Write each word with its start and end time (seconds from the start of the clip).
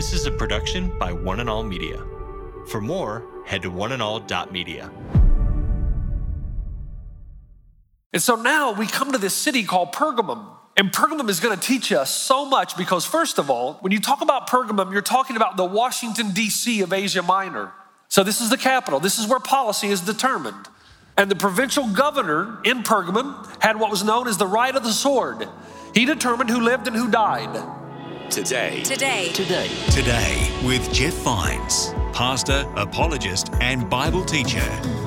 This 0.00 0.14
is 0.14 0.24
a 0.24 0.30
production 0.30 0.96
by 0.98 1.12
One 1.12 1.40
and 1.40 1.50
All 1.50 1.62
Media. 1.62 2.02
For 2.68 2.80
more, 2.80 3.22
head 3.44 3.60
to 3.60 3.70
oneandall.media. 3.70 4.90
And 8.14 8.22
so 8.22 8.34
now 8.34 8.72
we 8.72 8.86
come 8.86 9.12
to 9.12 9.18
this 9.18 9.34
city 9.34 9.62
called 9.62 9.92
Pergamum. 9.92 10.56
And 10.74 10.90
Pergamum 10.90 11.28
is 11.28 11.38
going 11.38 11.54
to 11.54 11.62
teach 11.62 11.92
us 11.92 12.10
so 12.10 12.46
much 12.46 12.78
because, 12.78 13.04
first 13.04 13.38
of 13.38 13.50
all, 13.50 13.74
when 13.82 13.92
you 13.92 14.00
talk 14.00 14.22
about 14.22 14.48
Pergamum, 14.48 14.90
you're 14.90 15.02
talking 15.02 15.36
about 15.36 15.58
the 15.58 15.66
Washington, 15.66 16.30
D.C. 16.30 16.80
of 16.80 16.94
Asia 16.94 17.20
Minor. 17.20 17.70
So 18.08 18.24
this 18.24 18.40
is 18.40 18.48
the 18.48 18.56
capital, 18.56 19.00
this 19.00 19.18
is 19.18 19.26
where 19.26 19.38
policy 19.38 19.88
is 19.88 20.00
determined. 20.00 20.66
And 21.18 21.30
the 21.30 21.36
provincial 21.36 21.86
governor 21.86 22.58
in 22.64 22.84
Pergamum 22.84 23.62
had 23.62 23.78
what 23.78 23.90
was 23.90 24.02
known 24.02 24.28
as 24.28 24.38
the 24.38 24.46
right 24.46 24.74
of 24.74 24.82
the 24.82 24.94
sword. 24.94 25.46
He 25.92 26.06
determined 26.06 26.48
who 26.48 26.60
lived 26.60 26.86
and 26.86 26.96
who 26.96 27.10
died. 27.10 27.79
Today. 28.30 28.84
Today. 28.84 29.32
Today. 29.32 29.68
Today 29.90 30.60
with 30.64 30.92
Jeff 30.92 31.14
Vines, 31.14 31.92
pastor, 32.12 32.64
apologist, 32.76 33.52
and 33.60 33.90
Bible 33.90 34.24
teacher. 34.24 34.99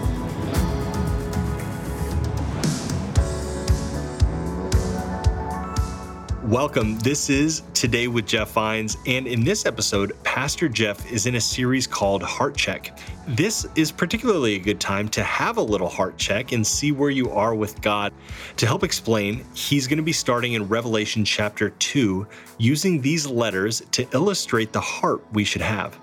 Welcome. 6.53 6.99
This 6.99 7.31
is 7.31 7.63
Today 7.73 8.07
with 8.07 8.27
Jeff 8.27 8.52
Vines. 8.52 8.95
And 9.07 9.25
in 9.25 9.44
this 9.44 9.66
episode, 9.66 10.13
Pastor 10.21 10.70
Jeff 10.70 11.11
is 11.11 11.25
in 11.25 11.34
a 11.34 11.41
series 11.41 11.88
called 11.88 12.21
Heart 12.21 12.55
Check. 12.55 12.95
This 13.27 13.66
is 13.73 13.91
particularly 13.91 14.53
a 14.53 14.59
good 14.59 14.80
time 14.80 15.09
to 15.09 15.23
have 15.23 15.58
a 15.58 15.61
little 15.63 15.89
heart 15.89 16.16
check 16.20 16.52
and 16.52 16.66
see 16.66 16.91
where 16.91 17.09
you 17.09 17.31
are 17.31 17.55
with 17.55 17.81
God. 17.81 18.13
To 18.58 18.67
help 18.67 18.84
explain, 18.84 19.44
he's 19.55 19.88
going 19.88 19.97
to 19.97 20.03
be 20.03 20.13
starting 20.13 20.53
in 20.53 20.67
Revelation 20.67 21.25
chapter 21.25 21.71
2, 21.71 22.27
using 22.59 23.02
these 23.02 23.25
letters 23.25 23.81
to 23.89 24.08
illustrate 24.13 24.72
the 24.72 24.80
heart 24.80 25.23
we 25.33 25.44
should 25.44 25.63
have. 25.63 25.97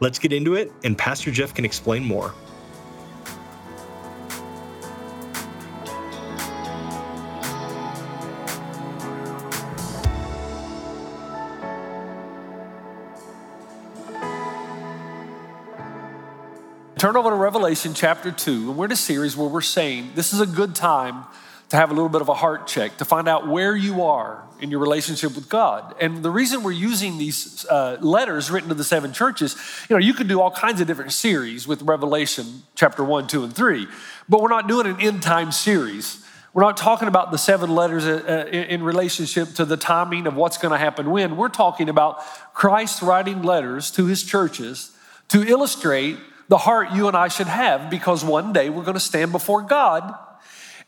Let's 0.00 0.18
get 0.18 0.34
into 0.34 0.52
it, 0.52 0.70
and 0.84 0.98
Pastor 0.98 1.30
Jeff 1.30 1.54
can 1.54 1.64
explain 1.64 2.04
more. 2.04 2.34
Turn 17.04 17.18
over 17.18 17.28
to 17.28 17.36
Revelation 17.36 17.92
chapter 17.92 18.32
2, 18.32 18.70
and 18.70 18.78
we're 18.78 18.86
in 18.86 18.92
a 18.92 18.96
series 18.96 19.36
where 19.36 19.46
we're 19.46 19.60
saying 19.60 20.12
this 20.14 20.32
is 20.32 20.40
a 20.40 20.46
good 20.46 20.74
time 20.74 21.24
to 21.68 21.76
have 21.76 21.90
a 21.90 21.92
little 21.92 22.08
bit 22.08 22.22
of 22.22 22.30
a 22.30 22.34
heart 22.34 22.66
check 22.66 22.96
to 22.96 23.04
find 23.04 23.28
out 23.28 23.46
where 23.46 23.76
you 23.76 24.04
are 24.04 24.42
in 24.58 24.70
your 24.70 24.80
relationship 24.80 25.34
with 25.34 25.50
God. 25.50 25.94
And 26.00 26.22
the 26.22 26.30
reason 26.30 26.62
we're 26.62 26.72
using 26.72 27.18
these 27.18 27.66
uh, 27.66 27.98
letters 28.00 28.50
written 28.50 28.70
to 28.70 28.74
the 28.74 28.84
seven 28.84 29.12
churches, 29.12 29.54
you 29.90 29.94
know, 29.94 30.00
you 30.00 30.14
could 30.14 30.28
do 30.28 30.40
all 30.40 30.50
kinds 30.50 30.80
of 30.80 30.86
different 30.86 31.12
series 31.12 31.68
with 31.68 31.82
Revelation 31.82 32.62
chapter 32.74 33.04
1, 33.04 33.26
2, 33.26 33.44
and 33.44 33.54
3, 33.54 33.86
but 34.26 34.40
we're 34.40 34.48
not 34.48 34.66
doing 34.66 34.86
an 34.86 34.98
end 34.98 35.22
time 35.22 35.52
series. 35.52 36.24
We're 36.54 36.62
not 36.62 36.78
talking 36.78 37.06
about 37.06 37.32
the 37.32 37.36
seven 37.36 37.68
letters 37.68 38.06
uh, 38.06 38.22
uh, 38.26 38.50
in 38.50 38.82
relationship 38.82 39.50
to 39.56 39.66
the 39.66 39.76
timing 39.76 40.26
of 40.26 40.36
what's 40.36 40.56
going 40.56 40.72
to 40.72 40.78
happen 40.78 41.10
when. 41.10 41.36
We're 41.36 41.50
talking 41.50 41.90
about 41.90 42.24
Christ 42.54 43.02
writing 43.02 43.42
letters 43.42 43.90
to 43.90 44.06
his 44.06 44.22
churches 44.22 44.96
to 45.28 45.46
illustrate 45.46 46.16
the 46.48 46.58
heart 46.58 46.92
you 46.92 47.08
and 47.08 47.16
I 47.16 47.28
should 47.28 47.46
have 47.46 47.90
because 47.90 48.24
one 48.24 48.52
day 48.52 48.70
we're 48.70 48.84
going 48.84 48.94
to 48.94 49.00
stand 49.00 49.32
before 49.32 49.62
God. 49.62 50.14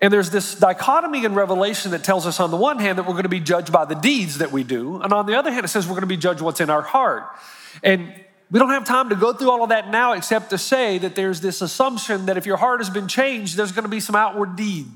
And 0.00 0.12
there's 0.12 0.30
this 0.30 0.54
dichotomy 0.54 1.24
in 1.24 1.34
Revelation 1.34 1.92
that 1.92 2.04
tells 2.04 2.26
us, 2.26 2.38
on 2.38 2.50
the 2.50 2.56
one 2.56 2.78
hand, 2.78 2.98
that 2.98 3.04
we're 3.04 3.14
going 3.14 3.22
to 3.22 3.30
be 3.30 3.40
judged 3.40 3.72
by 3.72 3.86
the 3.86 3.94
deeds 3.94 4.38
that 4.38 4.52
we 4.52 4.62
do. 4.62 5.00
And 5.00 5.12
on 5.12 5.24
the 5.24 5.38
other 5.38 5.50
hand, 5.50 5.64
it 5.64 5.68
says 5.68 5.86
we're 5.86 5.94
going 5.94 6.02
to 6.02 6.06
be 6.06 6.18
judged 6.18 6.42
what's 6.42 6.60
in 6.60 6.68
our 6.68 6.82
heart. 6.82 7.24
And 7.82 8.12
we 8.50 8.58
don't 8.58 8.70
have 8.70 8.84
time 8.84 9.08
to 9.08 9.16
go 9.16 9.32
through 9.32 9.50
all 9.50 9.62
of 9.62 9.70
that 9.70 9.90
now, 9.90 10.12
except 10.12 10.50
to 10.50 10.58
say 10.58 10.98
that 10.98 11.16
there's 11.16 11.40
this 11.40 11.62
assumption 11.62 12.26
that 12.26 12.36
if 12.36 12.46
your 12.46 12.58
heart 12.58 12.80
has 12.80 12.90
been 12.90 13.08
changed, 13.08 13.56
there's 13.56 13.72
going 13.72 13.84
to 13.84 13.88
be 13.88 14.00
some 14.00 14.14
outward 14.14 14.54
deed. 14.54 14.86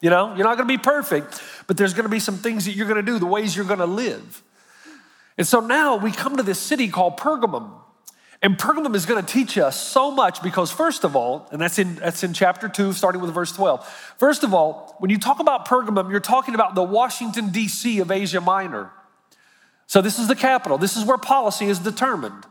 You 0.00 0.10
know, 0.10 0.34
you're 0.34 0.44
not 0.44 0.56
going 0.56 0.68
to 0.68 0.76
be 0.76 0.82
perfect, 0.82 1.40
but 1.68 1.76
there's 1.76 1.94
going 1.94 2.04
to 2.04 2.10
be 2.10 2.18
some 2.18 2.36
things 2.36 2.64
that 2.64 2.72
you're 2.72 2.88
going 2.88 3.04
to 3.04 3.12
do, 3.12 3.20
the 3.20 3.26
ways 3.26 3.56
you're 3.56 3.64
going 3.64 3.78
to 3.78 3.86
live. 3.86 4.42
And 5.38 5.46
so 5.46 5.60
now 5.60 5.96
we 5.96 6.10
come 6.10 6.36
to 6.36 6.42
this 6.42 6.58
city 6.58 6.88
called 6.88 7.16
Pergamum. 7.16 7.70
And 8.42 8.58
Pergamum 8.58 8.96
is 8.96 9.06
going 9.06 9.24
to 9.24 9.32
teach 9.32 9.56
us 9.56 9.80
so 9.80 10.10
much 10.10 10.42
because, 10.42 10.72
first 10.72 11.04
of 11.04 11.14
all, 11.14 11.48
and 11.52 11.60
that's 11.60 11.78
in, 11.78 11.94
that's 11.94 12.24
in 12.24 12.34
chapter 12.34 12.68
2, 12.68 12.92
starting 12.92 13.20
with 13.20 13.32
verse 13.32 13.52
12. 13.52 13.86
First 14.18 14.42
of 14.42 14.52
all, 14.52 14.96
when 14.98 15.10
you 15.12 15.18
talk 15.18 15.38
about 15.38 15.66
Pergamum, 15.68 16.10
you're 16.10 16.18
talking 16.18 16.56
about 16.56 16.74
the 16.74 16.82
Washington, 16.82 17.50
D.C. 17.50 18.00
of 18.00 18.10
Asia 18.10 18.40
Minor. 18.40 18.90
So 19.86 20.02
this 20.02 20.18
is 20.18 20.26
the 20.26 20.34
capital, 20.34 20.76
this 20.76 20.96
is 20.96 21.04
where 21.04 21.18
policy 21.18 21.66
is 21.66 21.78
determined. 21.78 22.44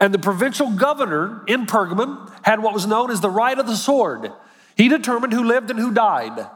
And 0.00 0.14
the 0.14 0.18
provincial 0.18 0.70
governor 0.70 1.42
in 1.46 1.66
Pergamum 1.66 2.30
had 2.44 2.62
what 2.62 2.72
was 2.72 2.86
known 2.86 3.10
as 3.10 3.20
the 3.20 3.30
right 3.30 3.58
of 3.58 3.66
the 3.66 3.76
sword. 3.76 4.30
He 4.76 4.88
determined 4.88 5.32
who 5.32 5.44
lived 5.44 5.70
and 5.70 5.78
who 5.78 5.92
died. 5.92 6.46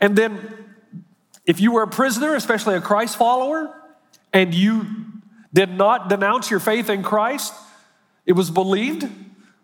And 0.00 0.16
then, 0.16 0.54
if 1.46 1.60
you 1.60 1.72
were 1.72 1.82
a 1.82 1.88
prisoner, 1.88 2.34
especially 2.34 2.74
a 2.74 2.80
Christ 2.80 3.16
follower, 3.16 3.74
and 4.32 4.52
you 4.54 4.86
did 5.56 5.70
not 5.70 6.10
denounce 6.10 6.50
your 6.50 6.60
faith 6.60 6.90
in 6.90 7.02
Christ, 7.02 7.54
it 8.26 8.32
was 8.32 8.50
believed 8.50 9.08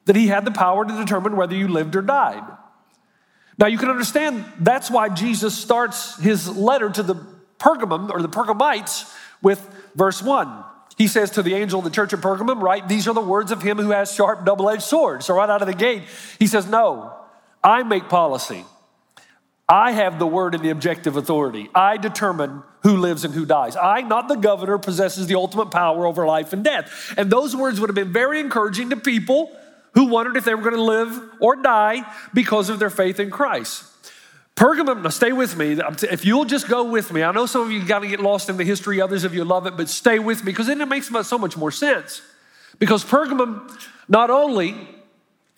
that 0.06 0.16
he 0.16 0.28
had 0.28 0.46
the 0.46 0.50
power 0.50 0.86
to 0.86 0.96
determine 0.96 1.36
whether 1.36 1.54
you 1.54 1.68
lived 1.68 1.94
or 1.94 2.00
died. 2.00 2.42
Now 3.58 3.66
you 3.66 3.76
can 3.76 3.90
understand 3.90 4.42
that's 4.58 4.90
why 4.90 5.10
Jesus 5.10 5.56
starts 5.56 6.18
his 6.18 6.48
letter 6.48 6.88
to 6.88 7.02
the 7.02 7.16
Pergamum 7.58 8.10
or 8.10 8.22
the 8.22 8.28
Pergamites 8.28 9.14
with 9.42 9.60
verse 9.94 10.22
1. 10.22 10.64
He 10.96 11.08
says 11.08 11.30
to 11.32 11.42
the 11.42 11.54
angel 11.54 11.80
of 11.80 11.84
the 11.84 11.90
church 11.90 12.14
of 12.14 12.22
Pergamum, 12.22 12.62
write, 12.62 12.88
these 12.88 13.06
are 13.06 13.14
the 13.14 13.20
words 13.20 13.52
of 13.52 13.60
him 13.60 13.76
who 13.76 13.90
has 13.90 14.14
sharp 14.14 14.46
double 14.46 14.70
edged 14.70 14.82
swords. 14.82 15.26
So 15.26 15.34
right 15.34 15.50
out 15.50 15.60
of 15.60 15.68
the 15.68 15.74
gate, 15.74 16.04
he 16.38 16.46
says, 16.46 16.66
No, 16.66 17.14
I 17.62 17.82
make 17.82 18.08
policy. 18.08 18.64
I 19.72 19.92
have 19.92 20.18
the 20.18 20.26
word 20.26 20.54
and 20.54 20.62
the 20.62 20.68
objective 20.68 21.16
authority. 21.16 21.70
I 21.74 21.96
determine 21.96 22.62
who 22.82 22.98
lives 22.98 23.24
and 23.24 23.32
who 23.32 23.46
dies. 23.46 23.74
I, 23.74 24.02
not 24.02 24.28
the 24.28 24.34
governor, 24.34 24.76
possesses 24.76 25.28
the 25.28 25.34
ultimate 25.34 25.70
power 25.70 26.04
over 26.04 26.26
life 26.26 26.52
and 26.52 26.62
death. 26.62 27.14
And 27.16 27.30
those 27.30 27.56
words 27.56 27.80
would 27.80 27.88
have 27.88 27.94
been 27.94 28.12
very 28.12 28.38
encouraging 28.38 28.90
to 28.90 28.98
people 28.98 29.50
who 29.94 30.08
wondered 30.08 30.36
if 30.36 30.44
they 30.44 30.54
were 30.54 30.60
going 30.60 30.74
to 30.74 30.82
live 30.82 31.18
or 31.40 31.56
die 31.56 32.02
because 32.34 32.68
of 32.68 32.80
their 32.80 32.90
faith 32.90 33.18
in 33.18 33.30
Christ. 33.30 33.84
Pergamum, 34.56 35.02
now 35.02 35.08
stay 35.08 35.32
with 35.32 35.56
me. 35.56 35.80
If 36.02 36.26
you'll 36.26 36.44
just 36.44 36.68
go 36.68 36.84
with 36.84 37.10
me, 37.10 37.22
I 37.22 37.32
know 37.32 37.46
some 37.46 37.62
of 37.62 37.72
you 37.72 37.82
got 37.82 38.00
to 38.00 38.08
get 38.08 38.20
lost 38.20 38.50
in 38.50 38.58
the 38.58 38.64
history, 38.64 39.00
others 39.00 39.24
of 39.24 39.34
you 39.34 39.42
love 39.42 39.66
it, 39.66 39.78
but 39.78 39.88
stay 39.88 40.18
with 40.18 40.44
me 40.44 40.52
because 40.52 40.66
then 40.66 40.82
it 40.82 40.88
makes 40.88 41.08
so 41.26 41.38
much 41.38 41.56
more 41.56 41.70
sense. 41.70 42.20
Because 42.78 43.06
Pergamum 43.06 43.70
not 44.06 44.28
only 44.28 44.76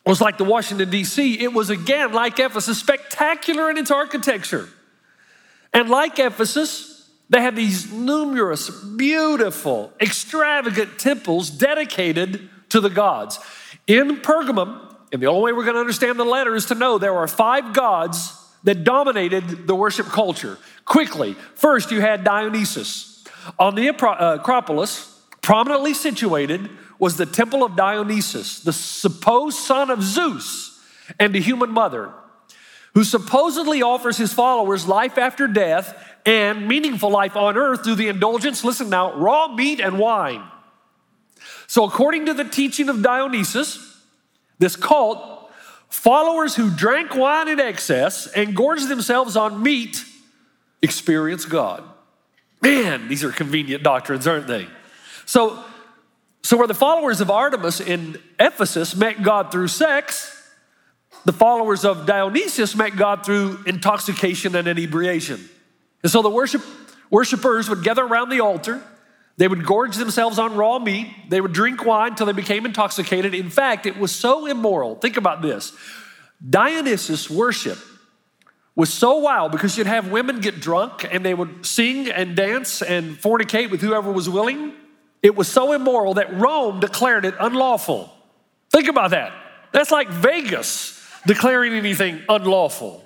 was 0.06 0.20
like 0.20 0.36
the 0.36 0.44
Washington, 0.44 0.90
D.C., 0.90 1.40
it 1.40 1.52
was 1.52 1.70
again, 1.70 2.12
like 2.12 2.38
Ephesus, 2.38 2.78
spectacular 2.78 3.70
in 3.70 3.78
its 3.78 3.90
architecture. 3.90 4.68
And 5.72 5.88
like 5.88 6.18
Ephesus, 6.18 7.10
they 7.30 7.40
had 7.40 7.56
these 7.56 7.90
numerous, 7.90 8.70
beautiful, 8.70 9.92
extravagant 10.00 10.98
temples 10.98 11.50
dedicated 11.50 12.50
to 12.68 12.80
the 12.80 12.90
gods. 12.90 13.38
In 13.86 14.18
Pergamum, 14.18 14.94
and 15.12 15.22
the 15.22 15.26
only 15.26 15.52
way 15.52 15.56
we're 15.56 15.64
going 15.64 15.74
to 15.74 15.80
understand 15.80 16.18
the 16.18 16.24
letter 16.24 16.54
is 16.54 16.66
to 16.66 16.74
know 16.74 16.98
there 16.98 17.16
are 17.16 17.28
five 17.28 17.72
gods 17.72 18.32
that 18.64 18.84
dominated 18.84 19.66
the 19.66 19.74
worship 19.74 20.06
culture. 20.06 20.58
Quickly, 20.84 21.34
first 21.54 21.90
you 21.90 22.00
had 22.00 22.24
Dionysus. 22.24 23.24
On 23.58 23.74
the 23.74 23.90
uh, 23.90 24.36
Acropolis, 24.40 25.20
prominently 25.42 25.94
situated, 25.94 26.70
was 26.98 27.16
the 27.16 27.26
temple 27.26 27.64
of 27.64 27.76
Dionysus, 27.76 28.60
the 28.60 28.72
supposed 28.72 29.58
son 29.58 29.90
of 29.90 30.02
Zeus 30.02 30.80
and 31.18 31.34
a 31.34 31.40
human 31.40 31.70
mother, 31.70 32.12
who 32.94 33.04
supposedly 33.04 33.82
offers 33.82 34.16
his 34.16 34.32
followers 34.32 34.86
life 34.86 35.18
after 35.18 35.46
death 35.46 35.96
and 36.24 36.66
meaningful 36.66 37.10
life 37.10 37.36
on 37.36 37.56
earth 37.56 37.84
through 37.84 37.96
the 37.96 38.08
indulgence, 38.08 38.64
listen 38.64 38.88
now, 38.88 39.14
raw 39.14 39.48
meat 39.48 39.80
and 39.80 39.98
wine. 39.98 40.42
So, 41.66 41.84
according 41.84 42.26
to 42.26 42.34
the 42.34 42.44
teaching 42.44 42.88
of 42.88 43.02
Dionysus, 43.02 44.00
this 44.58 44.76
cult, 44.76 45.50
followers 45.88 46.56
who 46.56 46.70
drank 46.70 47.14
wine 47.14 47.48
in 47.48 47.60
excess 47.60 48.26
and 48.28 48.54
gorged 48.54 48.88
themselves 48.88 49.36
on 49.36 49.62
meat 49.62 50.04
experience 50.82 51.44
God. 51.44 51.82
Man, 52.62 53.08
these 53.08 53.24
are 53.24 53.32
convenient 53.32 53.82
doctrines, 53.82 54.26
aren't 54.26 54.46
they? 54.46 54.68
So, 55.26 55.62
so, 56.44 56.58
where 56.58 56.66
the 56.66 56.74
followers 56.74 57.22
of 57.22 57.30
Artemis 57.30 57.80
in 57.80 58.18
Ephesus 58.38 58.94
met 58.94 59.22
God 59.22 59.50
through 59.50 59.68
sex, 59.68 60.30
the 61.24 61.32
followers 61.32 61.86
of 61.86 62.04
Dionysius 62.04 62.76
met 62.76 62.96
God 62.96 63.24
through 63.24 63.60
intoxication 63.66 64.54
and 64.54 64.68
inebriation. 64.68 65.40
And 66.02 66.12
so 66.12 66.20
the 66.20 66.28
worship, 66.28 66.60
worshipers 67.08 67.70
would 67.70 67.82
gather 67.82 68.04
around 68.04 68.28
the 68.28 68.40
altar. 68.40 68.82
They 69.38 69.48
would 69.48 69.64
gorge 69.64 69.96
themselves 69.96 70.38
on 70.38 70.54
raw 70.54 70.78
meat. 70.78 71.08
They 71.30 71.40
would 71.40 71.54
drink 71.54 71.82
wine 71.82 72.10
until 72.10 72.26
they 72.26 72.32
became 72.32 72.66
intoxicated. 72.66 73.34
In 73.34 73.48
fact, 73.48 73.86
it 73.86 73.96
was 73.96 74.14
so 74.14 74.44
immoral. 74.44 74.96
Think 74.96 75.16
about 75.16 75.40
this 75.40 75.72
Dionysus 76.46 77.30
worship 77.30 77.78
was 78.76 78.92
so 78.92 79.16
wild 79.16 79.50
because 79.50 79.78
you'd 79.78 79.86
have 79.86 80.10
women 80.10 80.40
get 80.40 80.60
drunk 80.60 81.06
and 81.10 81.24
they 81.24 81.32
would 81.32 81.64
sing 81.64 82.10
and 82.10 82.36
dance 82.36 82.82
and 82.82 83.16
fornicate 83.16 83.70
with 83.70 83.80
whoever 83.80 84.12
was 84.12 84.28
willing. 84.28 84.74
It 85.24 85.34
was 85.34 85.48
so 85.48 85.72
immoral 85.72 86.14
that 86.14 86.34
Rome 86.34 86.80
declared 86.80 87.24
it 87.24 87.34
unlawful. 87.40 88.12
Think 88.70 88.88
about 88.88 89.12
that. 89.12 89.32
That's 89.72 89.90
like 89.90 90.10
Vegas 90.10 91.02
declaring 91.26 91.72
anything 91.72 92.20
unlawful. 92.28 93.02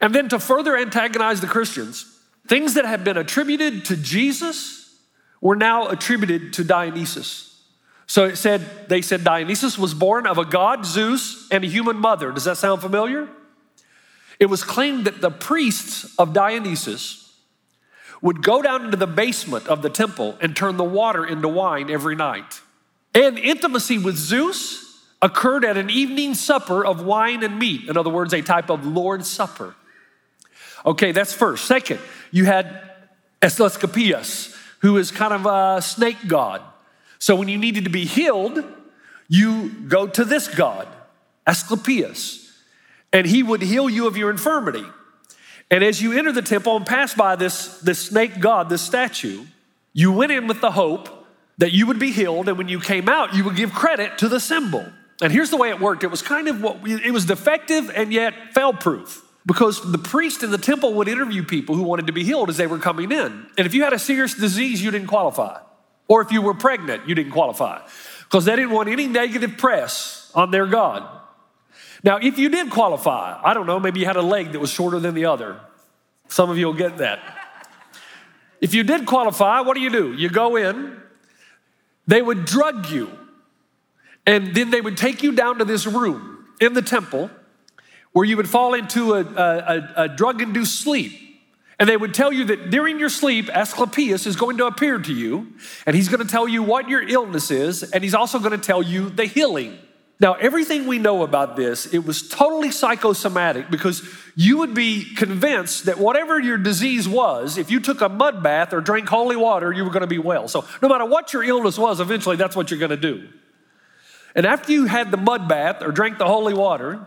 And 0.00 0.12
then 0.12 0.28
to 0.30 0.40
further 0.40 0.76
antagonize 0.76 1.40
the 1.40 1.46
Christians, 1.46 2.12
things 2.48 2.74
that 2.74 2.84
had 2.84 3.04
been 3.04 3.16
attributed 3.16 3.84
to 3.84 3.96
Jesus 3.96 4.98
were 5.40 5.54
now 5.54 5.86
attributed 5.86 6.52
to 6.54 6.64
Dionysus. 6.64 7.62
So 8.08 8.24
it 8.24 8.34
said, 8.34 8.88
they 8.88 9.00
said 9.00 9.22
Dionysus 9.22 9.78
was 9.78 9.94
born 9.94 10.26
of 10.26 10.38
a 10.38 10.44
god, 10.44 10.84
Zeus, 10.84 11.46
and 11.52 11.62
a 11.62 11.68
human 11.68 11.98
mother. 11.98 12.32
Does 12.32 12.44
that 12.44 12.56
sound 12.56 12.80
familiar? 12.80 13.28
It 14.40 14.46
was 14.46 14.64
claimed 14.64 15.04
that 15.04 15.20
the 15.20 15.30
priests 15.30 16.16
of 16.18 16.32
Dionysus 16.32 17.25
would 18.22 18.42
go 18.42 18.62
down 18.62 18.84
into 18.84 18.96
the 18.96 19.06
basement 19.06 19.66
of 19.68 19.82
the 19.82 19.90
temple 19.90 20.36
and 20.40 20.56
turn 20.56 20.76
the 20.76 20.84
water 20.84 21.24
into 21.24 21.48
wine 21.48 21.90
every 21.90 22.16
night. 22.16 22.60
And 23.14 23.38
intimacy 23.38 23.98
with 23.98 24.16
Zeus 24.16 24.86
occurred 25.22 25.64
at 25.64 25.76
an 25.76 25.90
evening 25.90 26.34
supper 26.34 26.84
of 26.84 27.04
wine 27.04 27.42
and 27.42 27.58
meat. 27.58 27.88
In 27.88 27.96
other 27.96 28.10
words, 28.10 28.32
a 28.32 28.42
type 28.42 28.70
of 28.70 28.86
Lord's 28.86 29.28
Supper. 29.28 29.74
Okay, 30.84 31.12
that's 31.12 31.32
first. 31.32 31.64
Second, 31.64 32.00
you 32.30 32.44
had 32.44 32.90
Asclepius, 33.42 34.56
who 34.80 34.96
is 34.98 35.10
kind 35.10 35.32
of 35.32 35.46
a 35.46 35.82
snake 35.82 36.28
god. 36.28 36.62
So 37.18 37.34
when 37.34 37.48
you 37.48 37.58
needed 37.58 37.84
to 37.84 37.90
be 37.90 38.04
healed, 38.04 38.62
you 39.28 39.70
go 39.88 40.06
to 40.06 40.24
this 40.24 40.48
God, 40.48 40.86
Asclepius, 41.46 42.52
and 43.12 43.26
he 43.26 43.42
would 43.42 43.62
heal 43.62 43.88
you 43.88 44.06
of 44.06 44.16
your 44.16 44.30
infirmity. 44.30 44.84
And 45.70 45.82
as 45.82 46.00
you 46.00 46.12
enter 46.12 46.32
the 46.32 46.42
temple 46.42 46.76
and 46.76 46.86
pass 46.86 47.14
by 47.14 47.36
this, 47.36 47.78
this 47.80 47.98
snake 47.98 48.40
god, 48.40 48.68
this 48.68 48.82
statue, 48.82 49.44
you 49.92 50.12
went 50.12 50.32
in 50.32 50.46
with 50.46 50.60
the 50.60 50.70
hope 50.70 51.26
that 51.58 51.72
you 51.72 51.86
would 51.86 51.98
be 51.98 52.12
healed, 52.12 52.48
and 52.48 52.58
when 52.58 52.68
you 52.68 52.80
came 52.80 53.08
out, 53.08 53.34
you 53.34 53.42
would 53.44 53.56
give 53.56 53.72
credit 53.72 54.18
to 54.18 54.28
the 54.28 54.38
symbol. 54.38 54.86
And 55.22 55.32
here's 55.32 55.50
the 55.50 55.56
way 55.56 55.70
it 55.70 55.80
worked 55.80 56.04
it 56.04 56.10
was 56.10 56.22
kind 56.22 56.48
of 56.48 56.62
what 56.62 56.78
it 56.86 57.12
was 57.12 57.24
defective 57.24 57.90
and 57.94 58.12
yet 58.12 58.34
fail 58.52 58.72
proof 58.72 59.22
because 59.46 59.90
the 59.90 59.98
priest 59.98 60.42
in 60.42 60.50
the 60.50 60.58
temple 60.58 60.94
would 60.94 61.08
interview 61.08 61.42
people 61.42 61.74
who 61.74 61.82
wanted 61.82 62.08
to 62.08 62.12
be 62.12 62.24
healed 62.24 62.50
as 62.50 62.56
they 62.56 62.66
were 62.66 62.78
coming 62.78 63.12
in. 63.12 63.46
And 63.56 63.66
if 63.66 63.74
you 63.74 63.84
had 63.84 63.92
a 63.92 63.98
serious 63.98 64.34
disease, 64.34 64.82
you 64.82 64.90
didn't 64.90 65.06
qualify. 65.06 65.60
Or 66.08 66.20
if 66.20 66.30
you 66.32 66.42
were 66.42 66.54
pregnant, 66.54 67.08
you 67.08 67.14
didn't 67.14 67.32
qualify 67.32 67.80
because 68.24 68.44
they 68.44 68.56
didn't 68.56 68.72
want 68.72 68.88
any 68.88 69.06
negative 69.06 69.56
press 69.56 70.30
on 70.34 70.50
their 70.50 70.66
God. 70.66 71.08
Now, 72.06 72.18
if 72.18 72.38
you 72.38 72.48
did 72.48 72.70
qualify, 72.70 73.40
I 73.42 73.52
don't 73.52 73.66
know, 73.66 73.80
maybe 73.80 73.98
you 73.98 74.06
had 74.06 74.14
a 74.14 74.22
leg 74.22 74.52
that 74.52 74.60
was 74.60 74.70
shorter 74.70 75.00
than 75.00 75.16
the 75.16 75.24
other. 75.24 75.60
Some 76.28 76.50
of 76.50 76.56
you 76.56 76.66
will 76.66 76.74
get 76.74 76.98
that. 76.98 77.18
If 78.60 78.74
you 78.74 78.84
did 78.84 79.06
qualify, 79.06 79.62
what 79.62 79.74
do 79.74 79.80
you 79.80 79.90
do? 79.90 80.12
You 80.12 80.28
go 80.28 80.54
in, 80.54 80.96
they 82.06 82.22
would 82.22 82.44
drug 82.44 82.90
you, 82.90 83.10
and 84.24 84.54
then 84.54 84.70
they 84.70 84.80
would 84.80 84.96
take 84.96 85.24
you 85.24 85.32
down 85.32 85.58
to 85.58 85.64
this 85.64 85.84
room 85.84 86.46
in 86.60 86.74
the 86.74 86.80
temple 86.80 87.28
where 88.12 88.24
you 88.24 88.36
would 88.36 88.48
fall 88.48 88.74
into 88.74 89.14
a, 89.14 89.22
a, 89.22 90.04
a 90.04 90.08
drug 90.08 90.40
induced 90.40 90.80
sleep. 90.80 91.12
And 91.80 91.88
they 91.88 91.96
would 91.96 92.14
tell 92.14 92.32
you 92.32 92.44
that 92.44 92.70
during 92.70 93.00
your 93.00 93.10
sleep, 93.10 93.50
Asclepius 93.50 94.26
is 94.26 94.36
going 94.36 94.58
to 94.58 94.66
appear 94.66 95.00
to 95.00 95.12
you, 95.12 95.54
and 95.84 95.96
he's 95.96 96.08
going 96.08 96.24
to 96.24 96.30
tell 96.30 96.46
you 96.46 96.62
what 96.62 96.88
your 96.88 97.02
illness 97.02 97.50
is, 97.50 97.82
and 97.82 98.04
he's 98.04 98.14
also 98.14 98.38
going 98.38 98.52
to 98.52 98.58
tell 98.58 98.80
you 98.80 99.10
the 99.10 99.24
healing. 99.24 99.76
Now, 100.18 100.32
everything 100.34 100.86
we 100.86 100.98
know 100.98 101.22
about 101.22 101.56
this, 101.56 101.92
it 101.92 101.98
was 101.98 102.26
totally 102.26 102.70
psychosomatic 102.70 103.70
because 103.70 104.02
you 104.34 104.58
would 104.58 104.72
be 104.72 105.14
convinced 105.14 105.86
that 105.86 105.98
whatever 105.98 106.40
your 106.40 106.56
disease 106.56 107.06
was, 107.06 107.58
if 107.58 107.70
you 107.70 107.80
took 107.80 108.00
a 108.00 108.08
mud 108.08 108.42
bath 108.42 108.72
or 108.72 108.80
drank 108.80 109.08
holy 109.08 109.36
water, 109.36 109.72
you 109.72 109.84
were 109.84 109.90
going 109.90 110.00
to 110.02 110.06
be 110.06 110.18
well. 110.18 110.48
So, 110.48 110.64
no 110.80 110.88
matter 110.88 111.04
what 111.04 111.34
your 111.34 111.44
illness 111.44 111.78
was, 111.78 112.00
eventually 112.00 112.36
that's 112.36 112.56
what 112.56 112.70
you're 112.70 112.80
going 112.80 112.90
to 112.90 112.96
do. 112.96 113.28
And 114.34 114.46
after 114.46 114.72
you 114.72 114.86
had 114.86 115.10
the 115.10 115.18
mud 115.18 115.48
bath 115.48 115.82
or 115.82 115.92
drank 115.92 116.16
the 116.16 116.26
holy 116.26 116.54
water, 116.54 117.06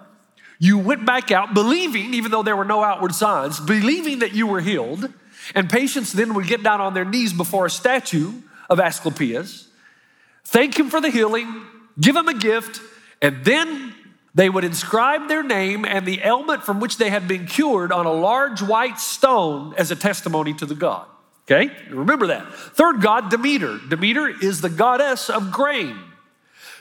you 0.59 0.77
went 0.77 1.05
back 1.05 1.31
out 1.31 1.53
believing, 1.53 2.13
even 2.13 2.31
though 2.31 2.43
there 2.43 2.57
were 2.57 2.65
no 2.65 2.83
outward 2.83 3.15
signs, 3.15 3.59
believing 3.59 4.19
that 4.19 4.33
you 4.33 4.45
were 4.45 4.61
healed. 4.61 5.11
And 5.55 5.67
patients 5.69 6.11
then 6.13 6.35
would 6.35 6.47
get 6.47 6.61
down 6.61 6.79
on 6.79 6.93
their 6.93 7.05
knees 7.05 7.33
before 7.33 7.65
a 7.65 7.69
statue 7.71 8.33
of 8.69 8.79
Asclepius, 8.79 9.67
thank 10.45 10.77
him 10.77 10.91
for 10.91 11.01
the 11.01 11.09
healing, 11.09 11.65
give 11.99 12.15
him 12.15 12.27
a 12.27 12.35
gift, 12.35 12.81
and 13.21 13.43
then 13.43 13.93
they 14.35 14.49
would 14.49 14.63
inscribe 14.63 15.27
their 15.27 15.43
name 15.43 15.85
and 15.85 16.05
the 16.05 16.21
ailment 16.23 16.63
from 16.63 16.79
which 16.79 16.97
they 16.97 17.09
had 17.09 17.27
been 17.27 17.45
cured 17.45 17.91
on 17.91 18.05
a 18.05 18.11
large 18.11 18.61
white 18.61 18.99
stone 18.99 19.73
as 19.77 19.91
a 19.91 19.95
testimony 19.95 20.53
to 20.53 20.65
the 20.65 20.75
god. 20.75 21.07
Okay? 21.43 21.75
Remember 21.89 22.27
that. 22.27 22.47
Third 22.53 23.01
god, 23.01 23.29
Demeter. 23.29 23.79
Demeter 23.89 24.27
is 24.27 24.61
the 24.61 24.69
goddess 24.69 25.29
of 25.29 25.51
grain. 25.51 25.97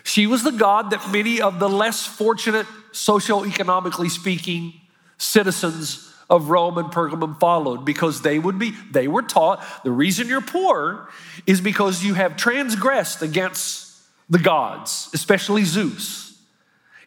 She 0.05 0.26
was 0.26 0.43
the 0.43 0.52
god 0.52 0.90
that 0.90 1.11
many 1.11 1.40
of 1.40 1.58
the 1.58 1.69
less 1.69 2.06
fortunate 2.06 2.67
socioeconomically 2.93 4.11
speaking, 4.11 4.75
citizens 5.17 6.14
of 6.31 6.50
Rome 6.50 6.76
and 6.76 6.88
Pergamum 6.88 7.41
followed 7.41 7.84
because 7.84 8.20
they 8.20 8.38
would 8.38 8.58
be, 8.58 8.73
they 8.91 9.08
were 9.08 9.23
taught 9.23 9.64
the 9.82 9.91
reason 9.91 10.29
you're 10.29 10.41
poor 10.43 11.08
is 11.46 11.61
because 11.61 12.05
you 12.05 12.14
have 12.14 12.37
transgressed 12.37 13.23
against 13.23 13.96
the 14.29 14.38
gods, 14.38 15.08
especially 15.14 15.64
Zeus. 15.64 16.28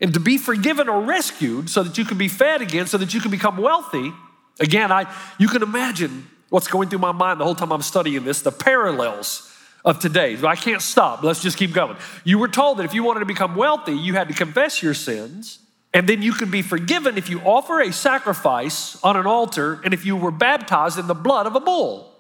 And 0.02 0.14
to 0.14 0.20
be 0.20 0.38
forgiven 0.38 0.90
or 0.90 1.02
rescued 1.02 1.70
so 1.70 1.84
that 1.84 1.98
you 1.98 2.06
can 2.06 2.18
be 2.18 2.28
fed 2.28 2.62
again, 2.62 2.88
so 2.88 2.98
that 2.98 3.14
you 3.14 3.22
can 3.22 3.32
become 3.32 3.58
wealthy, 3.58 4.12
again, 4.60 4.92
I 4.92 5.14
you 5.38 5.48
can 5.48 5.62
imagine 5.62 6.28
what's 6.50 6.68
going 6.68 6.90
through 6.90 7.00
my 7.00 7.12
mind 7.12 7.40
the 7.40 7.46
whole 7.46 7.56
time 7.56 7.72
I'm 7.72 7.82
studying 7.82 8.24
this, 8.24 8.42
the 8.42 8.52
parallels 8.52 9.48
of 9.86 10.00
today. 10.00 10.38
I 10.44 10.56
can't 10.56 10.82
stop. 10.82 11.24
Let's 11.24 11.42
just 11.42 11.58
keep 11.58 11.74
going. 11.74 11.98
You 12.24 12.40
were 12.40 12.48
told 12.48 12.78
that 12.78 12.84
if 12.84 12.94
you 12.94 13.04
wanted 13.04 13.22
to 13.22 13.26
become 13.26 13.56
wealthy, 13.56 13.94
you 13.94 14.14
had 14.14 14.28
to 14.28 14.34
confess 14.34 14.84
your 14.84 14.94
sins 14.94 15.60
and 15.94 16.08
then 16.08 16.22
you 16.22 16.34
can 16.34 16.50
be 16.50 16.62
forgiven 16.62 17.18
if 17.18 17.30
you 17.30 17.40
offer 17.42 17.82
a 17.82 17.92
sacrifice 17.92 19.02
on 19.04 19.18
an 19.18 19.26
altar 19.26 19.82
and 19.84 19.94
if 19.94 20.06
you 20.06 20.16
were 20.16 20.32
baptized 20.32 20.98
in 20.98 21.08
the 21.08 21.16
blood 21.16 21.48
of 21.48 21.56
a 21.56 21.60
bull. 21.60 22.14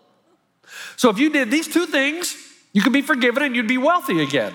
So 0.97 1.09
if 1.09 1.19
you 1.19 1.29
did 1.29 1.51
these 1.51 1.67
two 1.67 1.85
things, 1.85 2.35
you 2.73 2.81
could 2.81 2.93
be 2.93 3.01
forgiven 3.01 3.43
and 3.43 3.55
you'd 3.55 3.67
be 3.67 3.77
wealthy 3.77 4.21
again. 4.21 4.53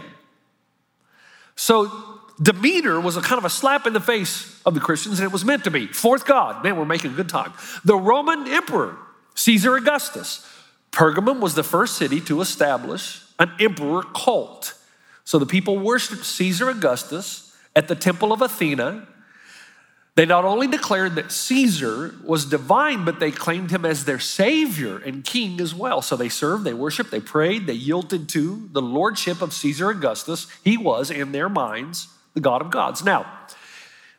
So 1.54 2.15
Demeter 2.40 3.00
was 3.00 3.16
a 3.16 3.22
kind 3.22 3.38
of 3.38 3.44
a 3.44 3.50
slap 3.50 3.86
in 3.86 3.92
the 3.92 4.00
face 4.00 4.60
of 4.66 4.74
the 4.74 4.80
Christians, 4.80 5.18
and 5.18 5.26
it 5.26 5.32
was 5.32 5.44
meant 5.44 5.64
to 5.64 5.70
be. 5.70 5.86
Fourth 5.86 6.26
God, 6.26 6.62
man, 6.62 6.76
we're 6.76 6.84
making 6.84 7.14
good 7.14 7.28
time. 7.28 7.52
The 7.84 7.96
Roman 7.96 8.46
emperor, 8.46 8.96
Caesar 9.34 9.76
Augustus. 9.76 10.46
Pergamum 10.92 11.40
was 11.40 11.54
the 11.54 11.62
first 11.62 11.96
city 11.96 12.20
to 12.22 12.40
establish 12.40 13.22
an 13.38 13.52
emperor 13.60 14.02
cult. 14.02 14.74
So 15.24 15.38
the 15.38 15.46
people 15.46 15.78
worshiped 15.78 16.24
Caesar 16.24 16.68
Augustus 16.70 17.54
at 17.74 17.88
the 17.88 17.94
temple 17.94 18.32
of 18.32 18.40
Athena, 18.40 19.06
they 20.16 20.24
not 20.24 20.46
only 20.46 20.66
declared 20.66 21.14
that 21.16 21.30
Caesar 21.30 22.14
was 22.24 22.46
divine, 22.46 23.04
but 23.04 23.20
they 23.20 23.30
claimed 23.30 23.70
him 23.70 23.84
as 23.84 24.06
their 24.06 24.18
savior 24.18 24.96
and 24.96 25.22
king 25.22 25.60
as 25.60 25.74
well. 25.74 26.00
So 26.00 26.16
they 26.16 26.30
served, 26.30 26.64
they 26.64 26.72
worshiped, 26.72 27.10
they 27.10 27.20
prayed, 27.20 27.66
they 27.66 27.74
yielded 27.74 28.30
to 28.30 28.70
the 28.72 28.80
lordship 28.80 29.42
of 29.42 29.52
Caesar 29.52 29.90
Augustus. 29.90 30.46
He 30.64 30.78
was, 30.78 31.10
in 31.10 31.32
their 31.32 31.50
minds, 31.50 32.08
the 32.36 32.40
God 32.40 32.60
of 32.60 32.70
gods. 32.70 33.02
Now, 33.02 33.26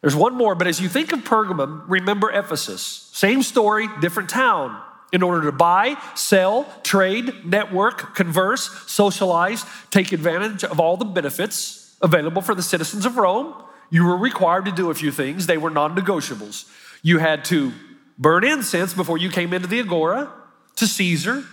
there's 0.02 0.16
one 0.16 0.36
more, 0.36 0.56
but 0.56 0.68
as 0.68 0.82
you 0.82 0.90
think 0.90 1.14
of 1.14 1.20
Pergamum, 1.20 1.84
remember 1.88 2.30
Ephesus. 2.32 3.10
Same 3.14 3.42
story, 3.42 3.88
different 4.02 4.30
town. 4.30 4.82
In 5.14 5.24
order 5.24 5.46
to 5.46 5.54
buy, 5.54 5.96
sell, 6.16 6.66
trade, 6.84 7.46
network, 7.46 8.14
converse, 8.14 8.70
socialize, 8.88 9.66
take 9.90 10.12
advantage 10.12 10.66
of 10.66 10.82
all 10.82 10.98
the 10.98 11.06
benefits 11.06 11.96
available 12.02 12.42
for 12.42 12.54
the 12.54 12.62
citizens 12.62 13.06
of 13.06 13.16
Rome. 13.16 13.54
You 13.90 14.04
were 14.04 14.18
required 14.18 14.66
to 14.66 14.72
do 14.72 14.90
a 14.90 14.94
few 14.94 15.12
things, 15.12 15.48
they 15.48 15.58
were 15.58 15.70
non 15.70 15.96
negotiables. 15.96 16.70
You 17.04 17.20
had 17.20 17.46
to 17.46 17.72
burn 18.18 18.44
incense 18.44 18.94
before 18.94 19.18
you 19.18 19.30
came 19.30 19.54
into 19.54 19.68
the 19.68 19.80
agora 19.80 20.30
to 20.76 20.88
Caesar. 20.88 21.46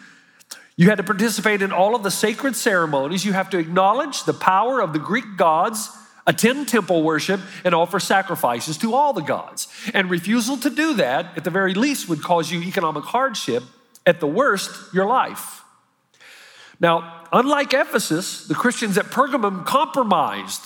You 0.76 0.88
had 0.88 0.96
to 0.96 1.04
participate 1.04 1.62
in 1.62 1.70
all 1.70 1.94
of 1.94 2.02
the 2.02 2.10
sacred 2.10 2.56
ceremonies. 2.56 3.24
You 3.24 3.34
have 3.34 3.50
to 3.50 3.58
acknowledge 3.58 4.24
the 4.24 4.34
power 4.34 4.80
of 4.80 4.92
the 4.92 4.98
Greek 4.98 5.36
gods, 5.36 5.90
attend 6.26 6.68
temple 6.68 7.02
worship, 7.02 7.40
and 7.64 7.74
offer 7.74 8.00
sacrifices 8.00 8.78
to 8.78 8.94
all 8.94 9.12
the 9.12 9.22
gods. 9.22 9.68
And 9.92 10.10
refusal 10.10 10.56
to 10.58 10.70
do 10.70 10.94
that, 10.94 11.36
at 11.36 11.44
the 11.44 11.50
very 11.50 11.74
least, 11.74 12.08
would 12.08 12.22
cause 12.22 12.50
you 12.50 12.62
economic 12.62 13.04
hardship. 13.04 13.62
At 14.06 14.20
the 14.20 14.26
worst, 14.26 14.92
your 14.92 15.06
life. 15.06 15.62
Now, 16.80 17.24
unlike 17.32 17.72
Ephesus, 17.72 18.46
the 18.46 18.54
Christians 18.54 18.98
at 18.98 19.06
Pergamum 19.06 19.64
compromised. 19.64 20.62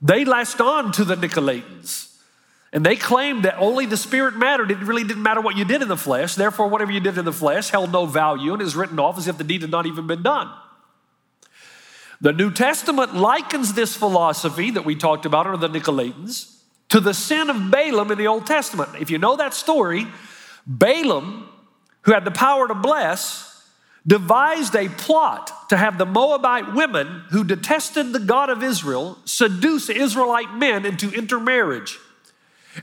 They 0.00 0.24
latched 0.24 0.60
on 0.60 0.92
to 0.92 1.04
the 1.04 1.16
Nicolaitans. 1.16 2.12
And 2.72 2.84
they 2.84 2.96
claimed 2.96 3.44
that 3.44 3.58
only 3.58 3.86
the 3.86 3.98
spirit 3.98 4.36
mattered. 4.36 4.70
It 4.70 4.78
really 4.78 5.04
didn't 5.04 5.22
matter 5.22 5.40
what 5.40 5.56
you 5.56 5.64
did 5.64 5.82
in 5.82 5.88
the 5.88 5.96
flesh. 5.96 6.34
Therefore, 6.34 6.68
whatever 6.68 6.90
you 6.90 7.00
did 7.00 7.18
in 7.18 7.24
the 7.24 7.32
flesh 7.32 7.68
held 7.68 7.92
no 7.92 8.06
value 8.06 8.54
and 8.54 8.62
is 8.62 8.74
written 8.74 8.98
off 8.98 9.18
as 9.18 9.28
if 9.28 9.36
the 9.36 9.44
deed 9.44 9.62
had 9.62 9.70
not 9.70 9.86
even 9.86 10.06
been 10.06 10.22
done. 10.22 10.50
The 12.22 12.32
New 12.32 12.52
Testament 12.52 13.16
likens 13.16 13.74
this 13.74 13.96
philosophy 13.96 14.70
that 14.70 14.84
we 14.84 14.94
talked 14.94 15.26
about 15.26 15.48
under 15.48 15.66
the 15.66 15.80
Nicolaitans 15.80 16.56
to 16.90 17.00
the 17.00 17.12
sin 17.14 17.50
of 17.50 17.70
Balaam 17.72 18.12
in 18.12 18.18
the 18.18 18.28
Old 18.28 18.46
Testament. 18.46 18.90
If 19.00 19.10
you 19.10 19.18
know 19.18 19.34
that 19.36 19.54
story, 19.54 20.06
Balaam, 20.64 21.48
who 22.02 22.12
had 22.12 22.24
the 22.24 22.30
power 22.30 22.68
to 22.68 22.74
bless, 22.76 23.66
devised 24.06 24.76
a 24.76 24.88
plot 24.88 25.68
to 25.70 25.76
have 25.76 25.98
the 25.98 26.06
Moabite 26.06 26.74
women 26.74 27.24
who 27.30 27.42
detested 27.42 28.12
the 28.12 28.20
God 28.20 28.50
of 28.50 28.62
Israel 28.62 29.18
seduce 29.24 29.88
Israelite 29.88 30.54
men 30.54 30.86
into 30.86 31.10
intermarriage. 31.10 31.98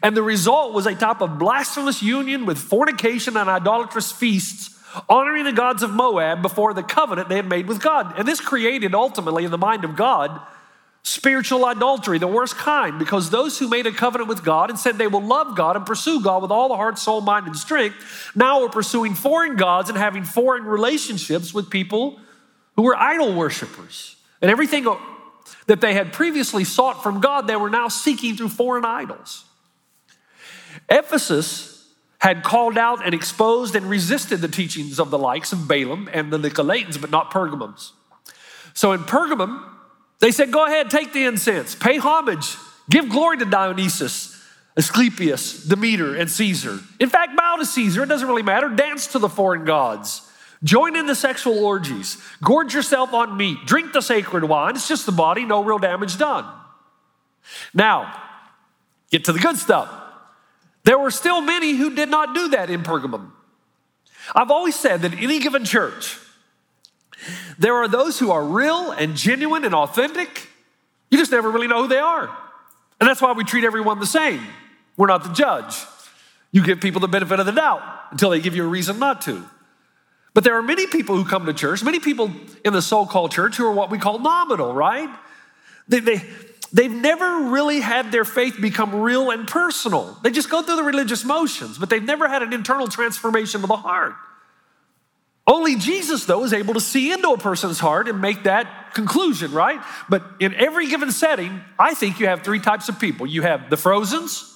And 0.04 0.18
the 0.18 0.24
result 0.24 0.74
was 0.74 0.86
a 0.86 0.96
type 0.96 1.22
of 1.22 1.40
blasphemous 1.40 2.04
union 2.04 2.46
with 2.46 2.58
fornication 2.58 3.38
and 3.38 3.50
idolatrous 3.50 4.12
feasts, 4.12 4.78
honoring 5.08 5.44
the 5.44 5.52
gods 5.52 5.84
of 5.84 5.92
Moab 5.92 6.42
before 6.42 6.74
the 6.74 6.84
covenant 6.84 7.30
they 7.30 7.36
had 7.36 7.48
made 7.48 7.68
with 7.68 7.82
God. 7.82 8.18
And 8.18 8.28
this 8.28 8.42
created 8.42 8.96
ultimately 8.96 9.46
in 9.46 9.52
the 9.52 9.58
mind 9.58 9.84
of 9.84 9.96
God 9.96 10.40
spiritual 11.02 11.66
adultery, 11.68 12.20
the 12.20 12.28
worst 12.28 12.56
kind, 12.56 13.00
because 13.00 13.30
those 13.30 13.58
who 13.58 13.68
made 13.68 13.88
a 13.88 13.92
covenant 13.92 14.28
with 14.28 14.44
God 14.44 14.70
and 14.70 14.78
said 14.78 14.98
they 14.98 15.08
will 15.08 15.24
love 15.24 15.56
God 15.56 15.76
and 15.76 15.86
pursue 15.86 16.22
God 16.22 16.42
with 16.42 16.52
all 16.52 16.68
the 16.68 16.76
heart, 16.76 17.00
soul, 17.00 17.22
mind, 17.22 17.48
and 17.48 17.56
strength, 17.56 18.32
now 18.36 18.64
are 18.64 18.70
pursuing 18.70 19.16
foreign 19.16 19.56
gods 19.56 19.90
and 19.90 19.98
having 19.98 20.24
foreign 20.24 20.66
relationships 20.66 21.54
with 21.54 21.70
people 21.70 22.20
who 22.76 22.84
were 22.84 22.96
idol 22.96 23.34
worshippers. 23.34 24.18
And 24.42 24.52
everything 24.52 24.86
that 25.68 25.82
they 25.82 25.94
had 25.94 26.14
previously 26.14 26.64
sought 26.64 27.02
from 27.02 27.22
God, 27.22 27.48
they 27.48 27.56
were 27.56 27.70
now 27.70 27.88
seeking 27.88 28.36
through 28.36 28.50
foreign 28.50 28.86
idols. 28.86 29.46
Ephesus 30.90 31.79
had 32.20 32.44
called 32.44 32.78
out 32.78 33.06
and 33.06 33.16
exposed 33.16 33.76
and 33.76 33.90
resisted 33.90 34.42
the 34.42 34.48
teachings 34.48 35.00
of 35.00 35.10
the 35.10 35.18
likes 35.18 35.52
of 35.52 35.68
Balaam 35.68 36.10
and 36.14 36.32
the 36.32 36.38
Nicolaitans, 36.38 37.00
but 37.00 37.10
not 37.10 37.32
Pergamums. 37.32 37.92
So 38.74 38.92
in 38.92 39.02
Pergamum, 39.02 39.64
they 40.20 40.32
said, 40.32 40.52
Go 40.52 40.66
ahead, 40.66 40.90
take 40.90 41.14
the 41.14 41.24
incense, 41.26 41.76
pay 41.76 41.98
homage, 41.98 42.56
give 42.90 43.10
glory 43.10 43.38
to 43.38 43.46
Dionysus, 43.46 44.36
Asclepius, 44.78 45.64
Demeter, 45.64 46.16
and 46.16 46.30
Caesar. 46.30 46.80
In 47.00 47.10
fact, 47.10 47.36
bow 47.36 47.56
to 47.58 47.66
Caesar, 47.66 48.04
it 48.04 48.08
doesn't 48.08 48.28
really 48.28 48.44
matter. 48.44 48.70
Dance 48.70 49.08
to 49.08 49.20
the 49.20 49.30
foreign 49.30 49.66
gods. 49.66 50.22
Join 50.62 50.98
in 50.98 51.06
the 51.06 51.16
sexual 51.16 51.64
orgies. 51.64 52.18
Gorge 52.44 52.74
yourself 52.74 53.14
on 53.14 53.38
meat. 53.38 53.58
Drink 53.66 53.94
the 53.94 54.02
sacred 54.02 54.44
wine. 54.44 54.76
It's 54.76 54.90
just 54.90 55.06
the 55.06 55.14
body, 55.14 55.46
no 55.46 55.64
real 55.64 55.80
damage 55.80 56.18
done. 56.18 56.46
Now, 57.74 58.22
get 59.10 59.24
to 59.26 59.34
the 59.34 59.40
good 59.40 59.58
stuff. 59.58 59.90
There 60.84 60.98
were 60.98 61.12
still 61.12 61.42
many 61.42 61.74
who 61.74 61.96
did 61.96 62.10
not 62.10 62.34
do 62.34 62.50
that 62.50 62.70
in 62.70 62.84
Pergamum. 62.84 63.32
I've 64.36 64.52
always 64.52 64.76
said 64.76 65.02
that 65.02 65.14
in 65.14 65.20
any 65.20 65.40
given 65.40 65.66
church, 65.66 66.18
there 67.58 67.76
are 67.76 67.88
those 67.88 68.20
who 68.20 68.32
are 68.32 68.44
real 68.44 68.92
and 68.92 69.16
genuine 69.16 69.66
and 69.66 69.76
authentic. 69.76 70.48
You 71.10 71.18
just 71.18 71.32
never 71.32 71.50
really 71.50 71.68
know 71.68 71.84
who 71.84 71.88
they 71.88 71.98
are. 71.98 72.30
And 73.00 73.10
that's 73.10 73.22
why 73.22 73.32
we 73.34 73.44
treat 73.44 73.64
everyone 73.64 74.00
the 74.00 74.06
same. 74.06 74.46
We're 74.98 75.08
not 75.08 75.24
the 75.24 75.34
judge. 75.34 75.86
You 76.52 76.64
give 76.64 76.82
people 76.82 77.02
the 77.02 77.08
benefit 77.08 77.40
of 77.40 77.46
the 77.46 77.52
doubt 77.52 77.82
until 78.12 78.30
they 78.30 78.40
give 78.40 78.56
you 78.56 78.64
a 78.64 78.68
reason 78.68 79.00
not 79.00 79.22
to. 79.24 79.46
But 80.34 80.44
there 80.44 80.56
are 80.58 80.62
many 80.62 80.88
people 80.88 81.16
who 81.16 81.26
come 81.26 81.46
to 81.46 81.54
church, 81.54 81.84
many 81.84 82.00
people 82.00 82.32
in 82.64 82.74
the 82.74 82.82
so 82.82 83.06
called 83.06 83.32
church 83.32 83.58
who 83.58 83.66
are 83.66 83.72
what 83.72 83.90
we 83.90 83.98
call 83.98 84.20
nominal, 84.20 84.74
right? 84.74 85.10
They, 85.88 86.00
they, 86.00 86.22
they've 86.72 86.92
never 86.92 87.50
really 87.50 87.80
had 87.80 88.12
their 88.12 88.26
faith 88.26 88.60
become 88.60 88.96
real 88.96 89.32
and 89.32 89.48
personal. 89.48 90.18
They 90.24 90.32
just 90.32 90.50
go 90.50 90.62
through 90.62 90.78
the 90.78 90.84
religious 90.84 91.24
motions, 91.24 91.78
but 91.78 91.90
they've 91.90 92.04
never 92.04 92.28
had 92.28 92.44
an 92.44 92.54
internal 92.54 92.88
transformation 92.88 93.62
of 93.64 93.68
the 93.68 93.78
heart. 93.78 94.14
Only 95.48 95.76
Jesus, 95.78 96.26
though, 96.26 96.44
is 96.44 96.54
able 96.54 96.76
to 96.76 96.82
see 96.82 97.12
into 97.12 97.30
a 97.30 97.38
person's 97.38 97.80
heart 97.80 98.08
and 98.08 98.22
make 98.22 98.44
that 98.44 98.94
conclusion, 98.94 99.52
right? 99.52 99.80
But 100.08 100.24
in 100.40 100.54
every 100.54 100.88
given 100.88 101.12
setting, 101.12 101.62
I 101.80 101.96
think 101.96 102.20
you 102.20 102.28
have 102.28 102.44
three 102.44 102.60
types 102.60 102.88
of 102.88 103.00
people. 103.00 103.26
You 103.26 103.42
have 103.42 103.70
the 103.72 103.78
frozens, 103.78 104.50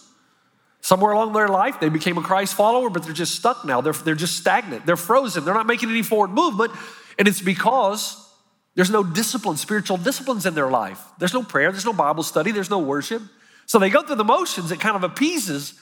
somewhere 0.83 1.13
along 1.13 1.31
their 1.31 1.47
life, 1.47 1.79
they 1.79 1.89
became 1.89 2.17
a 2.17 2.21
Christ 2.21 2.53
follower, 2.55 2.89
but 2.89 3.03
they're 3.03 3.13
just 3.13 3.35
stuck 3.35 3.63
now. 3.65 3.79
They're, 3.79 3.93
they're 3.93 4.15
just 4.15 4.35
stagnant. 4.35 4.85
They're 4.85 4.97
frozen. 4.97 5.45
They're 5.45 5.53
not 5.53 5.65
making 5.65 5.89
any 5.89 6.03
forward 6.03 6.31
movement. 6.31 6.73
And 7.17 7.27
it's 7.27 7.41
because 7.41 8.22
there's 8.75 8.89
no 8.89 9.03
discipline, 9.03 9.57
spiritual 9.57 9.97
disciplines 9.97 10.45
in 10.45 10.55
their 10.55 10.69
life. 10.69 11.01
There's 11.19 11.33
no 11.33 11.43
prayer, 11.43 11.71
there's 11.71 11.85
no 11.85 11.93
Bible 11.93 12.23
study, 12.23 12.51
there's 12.51 12.69
no 12.69 12.79
worship. 12.79 13.21
So 13.65 13.79
they 13.79 13.89
go 13.89 14.01
through 14.01 14.15
the 14.15 14.23
motions. 14.23 14.71
It 14.71 14.79
kind 14.79 14.95
of 14.95 15.03
appeases 15.03 15.73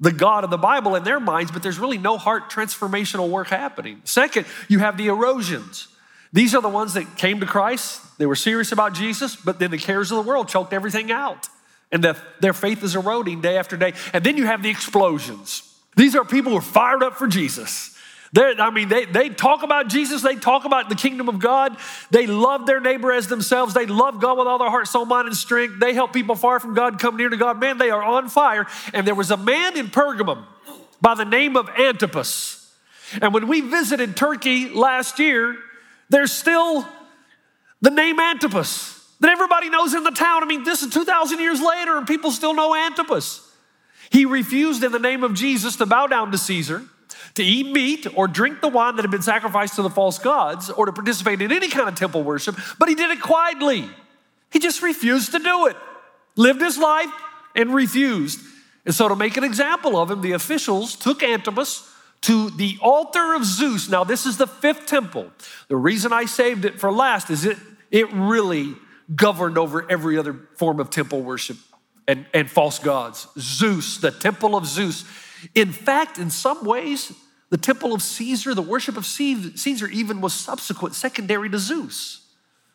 the 0.00 0.12
God 0.12 0.44
of 0.44 0.50
the 0.50 0.58
Bible 0.58 0.94
in 0.94 1.02
their 1.02 1.18
minds, 1.18 1.50
but 1.50 1.62
there's 1.62 1.78
really 1.78 1.98
no 1.98 2.18
heart 2.18 2.50
transformational 2.50 3.28
work 3.28 3.48
happening. 3.48 4.00
Second, 4.04 4.46
you 4.68 4.78
have 4.78 4.96
the 4.96 5.08
erosions. 5.08 5.88
These 6.32 6.54
are 6.54 6.62
the 6.62 6.68
ones 6.68 6.94
that 6.94 7.16
came 7.16 7.40
to 7.40 7.46
Christ. 7.46 8.18
They 8.18 8.26
were 8.26 8.36
serious 8.36 8.70
about 8.70 8.92
Jesus, 8.92 9.34
but 9.34 9.58
then 9.58 9.70
the 9.70 9.78
cares 9.78 10.12
of 10.12 10.22
the 10.22 10.28
world 10.28 10.48
choked 10.48 10.72
everything 10.72 11.10
out. 11.10 11.48
And 11.90 12.04
the, 12.04 12.16
their 12.40 12.52
faith 12.52 12.84
is 12.84 12.94
eroding 12.94 13.40
day 13.40 13.56
after 13.56 13.76
day. 13.76 13.94
And 14.12 14.22
then 14.22 14.36
you 14.36 14.44
have 14.44 14.62
the 14.62 14.68
explosions. 14.68 15.62
These 15.96 16.14
are 16.14 16.24
people 16.24 16.52
who 16.52 16.58
are 16.58 16.62
fired 16.62 17.02
up 17.02 17.16
for 17.16 17.26
Jesus. 17.26 17.97
They're, 18.32 18.60
I 18.60 18.70
mean, 18.70 18.88
they, 18.88 19.06
they 19.06 19.30
talk 19.30 19.62
about 19.62 19.88
Jesus, 19.88 20.22
they 20.22 20.34
talk 20.36 20.64
about 20.64 20.88
the 20.88 20.94
kingdom 20.94 21.28
of 21.28 21.38
God. 21.38 21.76
They 22.10 22.26
love 22.26 22.66
their 22.66 22.80
neighbor 22.80 23.12
as 23.12 23.26
themselves. 23.28 23.74
They 23.74 23.86
love 23.86 24.20
God 24.20 24.38
with 24.38 24.46
all 24.46 24.58
their 24.58 24.70
heart, 24.70 24.86
soul, 24.86 25.06
mind, 25.06 25.28
and 25.28 25.36
strength. 25.36 25.80
They 25.80 25.94
help 25.94 26.12
people 26.12 26.34
far 26.34 26.60
from 26.60 26.74
God 26.74 26.98
come 26.98 27.16
near 27.16 27.28
to 27.28 27.36
God. 27.36 27.58
Man, 27.58 27.78
they 27.78 27.90
are 27.90 28.02
on 28.02 28.28
fire. 28.28 28.66
And 28.92 29.06
there 29.06 29.14
was 29.14 29.30
a 29.30 29.36
man 29.36 29.76
in 29.76 29.88
Pergamum 29.88 30.44
by 31.00 31.14
the 31.14 31.24
name 31.24 31.56
of 31.56 31.68
Antipas. 31.70 32.70
And 33.22 33.32
when 33.32 33.48
we 33.48 33.62
visited 33.62 34.16
Turkey 34.16 34.68
last 34.68 35.18
year, 35.18 35.56
there's 36.10 36.32
still 36.32 36.86
the 37.80 37.90
name 37.90 38.20
Antipas 38.20 38.94
that 39.20 39.30
everybody 39.30 39.70
knows 39.70 39.94
in 39.94 40.04
the 40.04 40.10
town. 40.10 40.42
I 40.42 40.46
mean, 40.46 40.64
this 40.64 40.82
is 40.82 40.92
2,000 40.92 41.40
years 41.40 41.62
later, 41.62 41.96
and 41.96 42.06
people 42.06 42.30
still 42.30 42.52
know 42.52 42.74
Antipas. 42.74 43.44
He 44.10 44.26
refused 44.26 44.84
in 44.84 44.92
the 44.92 44.98
name 44.98 45.24
of 45.24 45.34
Jesus 45.34 45.76
to 45.76 45.86
bow 45.86 46.06
down 46.06 46.30
to 46.32 46.38
Caesar 46.38 46.84
to 47.38 47.44
eat 47.44 47.72
meat 47.72 48.06
or 48.14 48.28
drink 48.28 48.60
the 48.60 48.68
wine 48.68 48.96
that 48.96 49.02
had 49.02 49.10
been 49.10 49.22
sacrificed 49.22 49.76
to 49.76 49.82
the 49.82 49.90
false 49.90 50.18
gods 50.18 50.70
or 50.70 50.86
to 50.86 50.92
participate 50.92 51.40
in 51.40 51.50
any 51.50 51.68
kind 51.68 51.88
of 51.88 51.94
temple 51.94 52.22
worship, 52.22 52.56
but 52.78 52.88
he 52.88 52.94
did 52.94 53.10
it 53.10 53.20
quietly. 53.20 53.88
He 54.50 54.58
just 54.58 54.82
refused 54.82 55.32
to 55.32 55.38
do 55.38 55.66
it, 55.66 55.76
lived 56.36 56.60
his 56.60 56.76
life 56.76 57.10
and 57.54 57.74
refused. 57.74 58.40
And 58.84 58.94
so, 58.94 59.08
to 59.08 59.16
make 59.16 59.36
an 59.36 59.44
example 59.44 59.96
of 59.96 60.10
him, 60.10 60.20
the 60.20 60.32
officials 60.32 60.96
took 60.96 61.22
Antipas 61.22 61.88
to 62.22 62.50
the 62.50 62.78
altar 62.80 63.34
of 63.34 63.44
Zeus. 63.44 63.88
Now, 63.88 64.04
this 64.04 64.26
is 64.26 64.36
the 64.36 64.46
fifth 64.46 64.86
temple. 64.86 65.30
The 65.68 65.76
reason 65.76 66.12
I 66.12 66.24
saved 66.24 66.64
it 66.64 66.80
for 66.80 66.90
last 66.90 67.30
is 67.30 67.44
it, 67.44 67.58
it 67.90 68.12
really 68.12 68.74
governed 69.14 69.58
over 69.58 69.90
every 69.90 70.18
other 70.18 70.34
form 70.56 70.80
of 70.80 70.90
temple 70.90 71.22
worship 71.22 71.56
and, 72.06 72.26
and 72.34 72.50
false 72.50 72.78
gods. 72.78 73.28
Zeus, 73.38 73.98
the 73.98 74.10
temple 74.10 74.56
of 74.56 74.66
Zeus. 74.66 75.04
In 75.54 75.72
fact, 75.72 76.18
in 76.18 76.30
some 76.30 76.64
ways, 76.64 77.12
the 77.50 77.56
temple 77.56 77.94
of 77.94 78.02
Caesar, 78.02 78.54
the 78.54 78.62
worship 78.62 78.96
of 78.96 79.06
Caesar, 79.06 79.88
even 79.88 80.20
was 80.20 80.34
subsequent, 80.34 80.94
secondary 80.94 81.48
to 81.48 81.58
Zeus, 81.58 82.26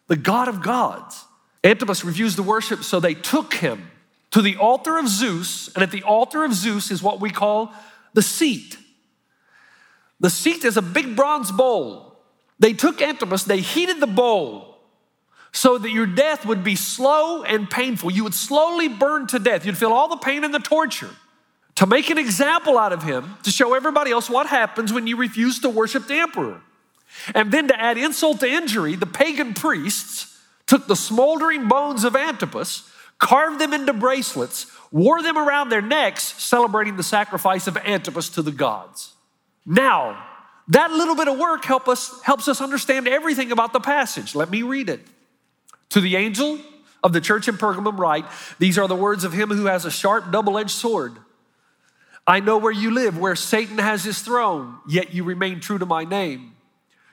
the 0.07 0.15
god 0.15 0.47
of 0.47 0.61
gods. 0.61 1.25
Antipas 1.63 2.03
refused 2.03 2.37
the 2.37 2.43
worship, 2.43 2.83
so 2.83 2.99
they 2.99 3.13
took 3.13 3.53
him 3.53 3.89
to 4.31 4.41
the 4.41 4.57
altar 4.57 4.97
of 4.97 5.07
Zeus, 5.07 5.69
and 5.75 5.83
at 5.83 5.91
the 5.91 6.03
altar 6.03 6.43
of 6.43 6.53
Zeus 6.53 6.89
is 6.89 7.03
what 7.03 7.21
we 7.21 7.29
call 7.29 7.71
the 8.13 8.23
seat. 8.23 8.77
The 10.19 10.29
seat 10.29 10.63
is 10.63 10.75
a 10.75 10.81
big 10.81 11.15
bronze 11.15 11.51
bowl. 11.51 12.17
They 12.59 12.73
took 12.73 13.01
Antipas, 13.01 13.43
they 13.43 13.61
heated 13.61 13.99
the 13.99 14.07
bowl 14.07 14.79
so 15.51 15.77
that 15.77 15.91
your 15.91 16.07
death 16.07 16.45
would 16.47 16.63
be 16.63 16.75
slow 16.75 17.43
and 17.43 17.69
painful. 17.69 18.11
You 18.11 18.23
would 18.23 18.33
slowly 18.33 18.87
burn 18.87 19.27
to 19.27 19.39
death. 19.39 19.65
You'd 19.65 19.77
feel 19.77 19.93
all 19.93 20.07
the 20.07 20.17
pain 20.17 20.43
and 20.43 20.53
the 20.53 20.59
torture 20.59 21.11
to 21.75 21.85
make 21.87 22.09
an 22.09 22.17
example 22.17 22.77
out 22.77 22.93
of 22.93 23.03
him, 23.03 23.35
to 23.43 23.51
show 23.51 23.73
everybody 23.73 24.11
else 24.11 24.29
what 24.29 24.47
happens 24.47 24.93
when 24.93 25.07
you 25.07 25.17
refuse 25.17 25.59
to 25.59 25.69
worship 25.69 26.07
the 26.07 26.15
emperor. 26.15 26.61
And 27.33 27.51
then 27.51 27.67
to 27.67 27.79
add 27.79 27.97
insult 27.97 28.39
to 28.41 28.49
injury, 28.49 28.95
the 28.95 29.05
pagan 29.05 29.53
priests 29.53 30.39
took 30.67 30.87
the 30.87 30.95
smoldering 30.95 31.67
bones 31.67 32.03
of 32.03 32.15
Antipas, 32.15 32.89
carved 33.19 33.59
them 33.59 33.73
into 33.73 33.93
bracelets, 33.93 34.67
wore 34.91 35.21
them 35.21 35.37
around 35.37 35.69
their 35.69 35.81
necks, 35.81 36.23
celebrating 36.41 36.97
the 36.97 37.03
sacrifice 37.03 37.67
of 37.67 37.77
Antipas 37.77 38.29
to 38.29 38.41
the 38.41 38.51
gods. 38.51 39.13
Now, 39.65 40.23
that 40.69 40.91
little 40.91 41.15
bit 41.15 41.27
of 41.27 41.37
work 41.37 41.65
help 41.65 41.87
us, 41.87 42.21
helps 42.23 42.47
us 42.47 42.61
understand 42.61 43.07
everything 43.07 43.51
about 43.51 43.73
the 43.73 43.79
passage. 43.79 44.35
Let 44.35 44.49
me 44.49 44.61
read 44.61 44.89
it. 44.89 45.01
To 45.89 46.01
the 46.01 46.15
angel 46.15 46.59
of 47.03 47.13
the 47.13 47.21
church 47.21 47.47
in 47.47 47.57
Pergamum, 47.57 47.97
write 47.97 48.25
These 48.59 48.77
are 48.77 48.87
the 48.87 48.95
words 48.95 49.23
of 49.23 49.33
him 49.33 49.49
who 49.49 49.65
has 49.65 49.85
a 49.85 49.91
sharp, 49.91 50.31
double 50.31 50.57
edged 50.57 50.71
sword. 50.71 51.13
I 52.25 52.39
know 52.39 52.57
where 52.57 52.71
you 52.71 52.91
live, 52.91 53.17
where 53.17 53.35
Satan 53.35 53.77
has 53.77 54.03
his 54.03 54.19
throne, 54.19 54.77
yet 54.87 55.13
you 55.13 55.23
remain 55.23 55.59
true 55.59 55.77
to 55.77 55.85
my 55.85 56.05
name. 56.05 56.53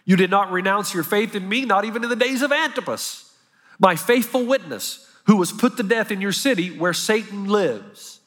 You 0.04 0.16
did 0.16 0.30
not 0.30 0.52
renounce 0.52 0.94
your 0.94 1.02
faith 1.02 1.34
in 1.34 1.48
me, 1.48 1.64
not 1.64 1.84
even 1.84 2.04
in 2.04 2.10
the 2.10 2.16
days 2.16 2.42
of 2.42 2.52
Antipas, 2.52 3.32
my 3.78 3.96
faithful 3.96 4.44
witness, 4.44 5.08
who 5.26 5.36
was 5.36 5.52
put 5.52 5.76
to 5.76 5.82
death 5.82 6.10
in 6.10 6.20
your 6.20 6.32
city 6.32 6.70
where 6.70 6.92
Satan 6.92 7.46
lives. 7.46 8.20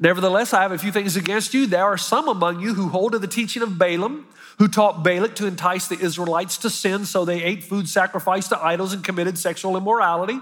Nevertheless, 0.00 0.52
I 0.52 0.62
have 0.62 0.72
a 0.72 0.78
few 0.78 0.90
things 0.90 1.16
against 1.16 1.54
you. 1.54 1.66
There 1.66 1.84
are 1.84 1.96
some 1.96 2.28
among 2.28 2.60
you 2.60 2.74
who 2.74 2.88
hold 2.88 3.12
to 3.12 3.18
the 3.20 3.28
teaching 3.28 3.62
of 3.62 3.78
Balaam, 3.78 4.26
who 4.58 4.68
taught 4.68 5.04
Balak 5.04 5.36
to 5.36 5.46
entice 5.46 5.86
the 5.86 5.98
Israelites 5.98 6.58
to 6.58 6.70
sin, 6.70 7.04
so 7.04 7.24
they 7.24 7.42
ate 7.42 7.62
food 7.62 7.88
sacrificed 7.88 8.48
to 8.48 8.58
idols 8.58 8.92
and 8.92 9.04
committed 9.04 9.38
sexual 9.38 9.76
immorality. 9.76 10.40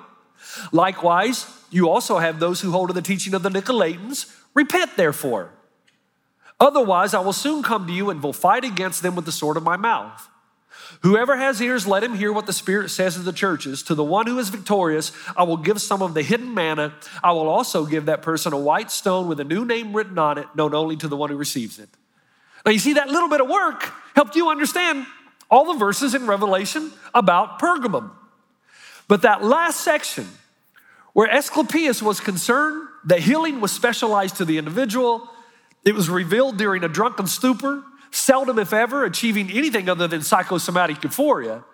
Likewise, 0.72 1.46
you 1.70 1.90
also 1.90 2.18
have 2.18 2.40
those 2.40 2.60
who 2.60 2.70
hold 2.70 2.88
to 2.88 2.94
the 2.94 3.02
teaching 3.02 3.34
of 3.34 3.42
the 3.42 3.50
Nicolaitans. 3.50 4.34
Repent, 4.54 4.96
therefore 4.96 5.50
Otherwise, 6.64 7.12
I 7.12 7.20
will 7.20 7.34
soon 7.34 7.62
come 7.62 7.86
to 7.86 7.92
you 7.92 8.08
and 8.08 8.22
will 8.22 8.32
fight 8.32 8.64
against 8.64 9.02
them 9.02 9.14
with 9.14 9.26
the 9.26 9.32
sword 9.32 9.58
of 9.58 9.62
my 9.62 9.76
mouth. 9.76 10.30
Whoever 11.02 11.36
has 11.36 11.60
ears, 11.60 11.86
let 11.86 12.02
him 12.02 12.14
hear 12.14 12.32
what 12.32 12.46
the 12.46 12.54
Spirit 12.54 12.88
says 12.88 13.14
to 13.16 13.20
the 13.20 13.34
churches. 13.34 13.82
To 13.82 13.94
the 13.94 14.02
one 14.02 14.26
who 14.26 14.38
is 14.38 14.48
victorious, 14.48 15.12
I 15.36 15.42
will 15.42 15.58
give 15.58 15.78
some 15.82 16.00
of 16.00 16.14
the 16.14 16.22
hidden 16.22 16.54
manna. 16.54 16.94
I 17.22 17.32
will 17.32 17.48
also 17.48 17.84
give 17.84 18.06
that 18.06 18.22
person 18.22 18.54
a 18.54 18.58
white 18.58 18.90
stone 18.90 19.28
with 19.28 19.40
a 19.40 19.44
new 19.44 19.66
name 19.66 19.92
written 19.92 20.18
on 20.18 20.38
it, 20.38 20.46
known 20.54 20.74
only 20.74 20.96
to 20.96 21.06
the 21.06 21.16
one 21.16 21.28
who 21.28 21.36
receives 21.36 21.78
it. 21.78 21.90
Now, 22.64 22.72
you 22.72 22.78
see, 22.78 22.94
that 22.94 23.08
little 23.08 23.28
bit 23.28 23.42
of 23.42 23.48
work 23.48 23.92
helped 24.14 24.34
you 24.34 24.48
understand 24.48 25.06
all 25.50 25.70
the 25.70 25.78
verses 25.78 26.14
in 26.14 26.26
Revelation 26.26 26.92
about 27.12 27.58
Pergamum. 27.58 28.10
But 29.06 29.20
that 29.20 29.44
last 29.44 29.80
section, 29.82 30.26
where 31.12 31.28
Asclepius 31.28 32.02
was 32.02 32.20
concerned 32.20 32.88
that 33.04 33.20
healing 33.20 33.60
was 33.60 33.70
specialized 33.70 34.36
to 34.36 34.46
the 34.46 34.56
individual, 34.56 35.28
it 35.84 35.94
was 35.94 36.08
revealed 36.08 36.56
during 36.56 36.84
a 36.84 36.88
drunken 36.88 37.26
stupor, 37.26 37.82
seldom, 38.10 38.58
if 38.58 38.72
ever, 38.72 39.04
achieving 39.04 39.50
anything 39.50 39.88
other 39.88 40.08
than 40.08 40.22
psychosomatic 40.22 41.02
euphoria. 41.02 41.64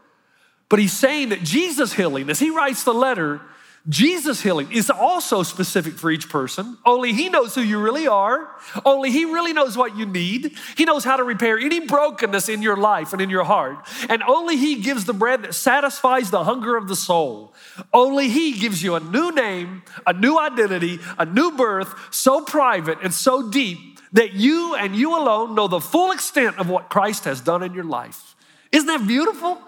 But 0.69 0.79
he's 0.79 0.93
saying 0.93 1.31
that 1.31 1.43
Jesus' 1.43 1.93
healing, 1.93 2.31
as 2.31 2.39
he 2.39 2.51
writes 2.51 2.85
the 2.85 2.95
letter, 2.95 3.41
Jesus' 3.89 4.43
healing 4.43 4.71
is 4.73 4.91
also 4.91 5.43
specific 5.43 5.95
for 5.95 6.11
each 6.11 6.29
person. 6.29 6.77
Only 6.85 7.15
He 7.15 7.31
knows 7.31 7.55
who 7.55 7.63
you 7.63 7.81
really 7.81 8.07
are. 8.07 8.51
Only 8.85 9.11
He 9.11 9.25
really 9.25 9.55
knows 9.55 9.77
what 9.77 9.97
you 9.97 10.05
need. 10.05 10.55
He 10.77 10.85
knows 10.85 11.03
how 11.03 11.17
to 11.17 11.25
repair 11.25 11.59
any 11.59 11.81
brokenness 11.81 12.51
in 12.51 12.61
your 12.61 12.77
life 12.77 13.15
and 13.15 13.23
in 13.23 13.31
your 13.31 13.45
heart. 13.45 13.89
And 14.11 14.23
only 14.25 14.59
He 14.59 14.83
gives 14.83 15.07
the 15.07 15.15
bread 15.15 15.43
that 15.43 15.55
satisfies 15.55 16.31
the 16.31 16.45
hunger 16.45 16.77
of 16.77 16.89
the 16.89 16.97
soul. 16.97 17.55
Only 17.93 18.29
He 18.29 18.53
gives 18.53 18.83
you 18.83 18.97
a 18.97 19.01
new 19.01 19.33
name, 19.33 19.83
a 20.07 20.13
new 20.13 20.39
identity, 20.39 20.99
a 21.19 21.25
new 21.25 21.53
birth, 21.53 21.95
so 22.11 22.43
private 22.43 22.99
and 23.03 23.15
so 23.15 23.49
deep 23.49 23.99
that 24.13 24.33
you 24.33 24.75
and 24.75 24.95
you 24.97 25.17
alone 25.17 25.55
know 25.55 25.69
the 25.69 25.81
full 25.81 26.11
extent 26.13 26.59
of 26.59 26.69
what 26.69 26.91
Christ 26.91 27.25
has 27.25 27.41
done 27.41 27.63
in 27.63 27.75
your 27.75 27.85
life. 27.85 28.35
Isn't 28.73 28.87
that 28.87 29.07
beautiful? 29.07 29.61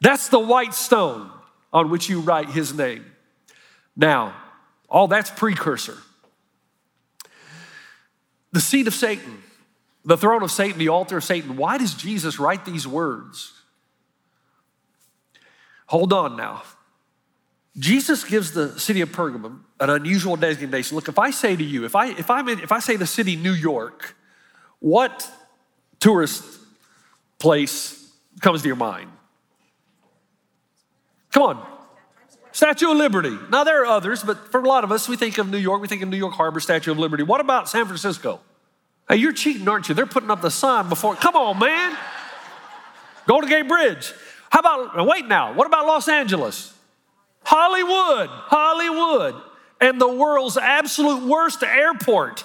That's 0.00 0.28
the 0.28 0.38
white 0.38 0.74
stone 0.74 1.30
on 1.72 1.90
which 1.90 2.08
you 2.08 2.20
write 2.20 2.50
His 2.50 2.74
name. 2.74 3.04
Now, 3.96 4.34
all 4.88 5.08
that's 5.08 5.30
precursor. 5.30 5.98
The 8.52 8.60
seat 8.60 8.86
of 8.86 8.94
Satan, 8.94 9.42
the 10.04 10.16
throne 10.16 10.42
of 10.42 10.50
Satan, 10.50 10.78
the 10.78 10.88
altar 10.88 11.18
of 11.18 11.24
Satan. 11.24 11.56
Why 11.56 11.78
does 11.78 11.94
Jesus 11.94 12.38
write 12.38 12.64
these 12.64 12.86
words? 12.86 13.52
Hold 15.86 16.12
on 16.12 16.36
now. 16.36 16.62
Jesus 17.78 18.24
gives 18.24 18.52
the 18.52 18.78
city 18.78 19.00
of 19.00 19.10
Pergamum 19.10 19.60
an 19.80 19.90
unusual 19.90 20.36
designation. 20.36 20.96
Look, 20.96 21.08
if 21.08 21.18
I 21.18 21.30
say 21.30 21.56
to 21.56 21.64
you, 21.64 21.84
if 21.84 21.94
I 21.94 22.08
if 22.08 22.30
I'm 22.30 22.48
in, 22.48 22.60
if 22.60 22.72
I 22.72 22.80
say 22.80 22.96
the 22.96 23.06
city 23.06 23.36
New 23.36 23.52
York, 23.52 24.16
what 24.80 25.30
tourist 26.00 26.44
place 27.38 28.10
comes 28.40 28.62
to 28.62 28.68
your 28.68 28.76
mind? 28.76 29.10
Come 31.32 31.42
on, 31.42 31.66
Statue 32.52 32.90
of 32.90 32.96
Liberty. 32.96 33.36
Now, 33.50 33.64
there 33.64 33.82
are 33.82 33.86
others, 33.86 34.22
but 34.22 34.50
for 34.50 34.60
a 34.60 34.66
lot 34.66 34.82
of 34.82 34.90
us, 34.90 35.08
we 35.08 35.16
think 35.16 35.38
of 35.38 35.48
New 35.48 35.58
York, 35.58 35.80
we 35.80 35.88
think 35.88 36.02
of 36.02 36.08
New 36.08 36.16
York 36.16 36.34
Harbor, 36.34 36.58
Statue 36.58 36.90
of 36.90 36.98
Liberty. 36.98 37.22
What 37.22 37.40
about 37.40 37.68
San 37.68 37.86
Francisco? 37.86 38.40
Hey, 39.08 39.16
you're 39.16 39.32
cheating, 39.32 39.68
aren't 39.68 39.88
you? 39.88 39.94
They're 39.94 40.06
putting 40.06 40.30
up 40.30 40.40
the 40.40 40.50
sign 40.50 40.88
before. 40.88 41.14
Come 41.14 41.36
on, 41.36 41.58
man. 41.58 41.96
Golden 43.26 43.48
Gate 43.48 43.68
Bridge. 43.68 44.12
How 44.50 44.60
about, 44.60 45.06
wait 45.06 45.26
now, 45.26 45.52
what 45.52 45.66
about 45.66 45.86
Los 45.86 46.08
Angeles? 46.08 46.74
Hollywood, 47.44 48.28
Hollywood, 48.28 49.34
and 49.80 50.00
the 50.00 50.08
world's 50.08 50.56
absolute 50.56 51.24
worst 51.24 51.62
airport 51.62 52.44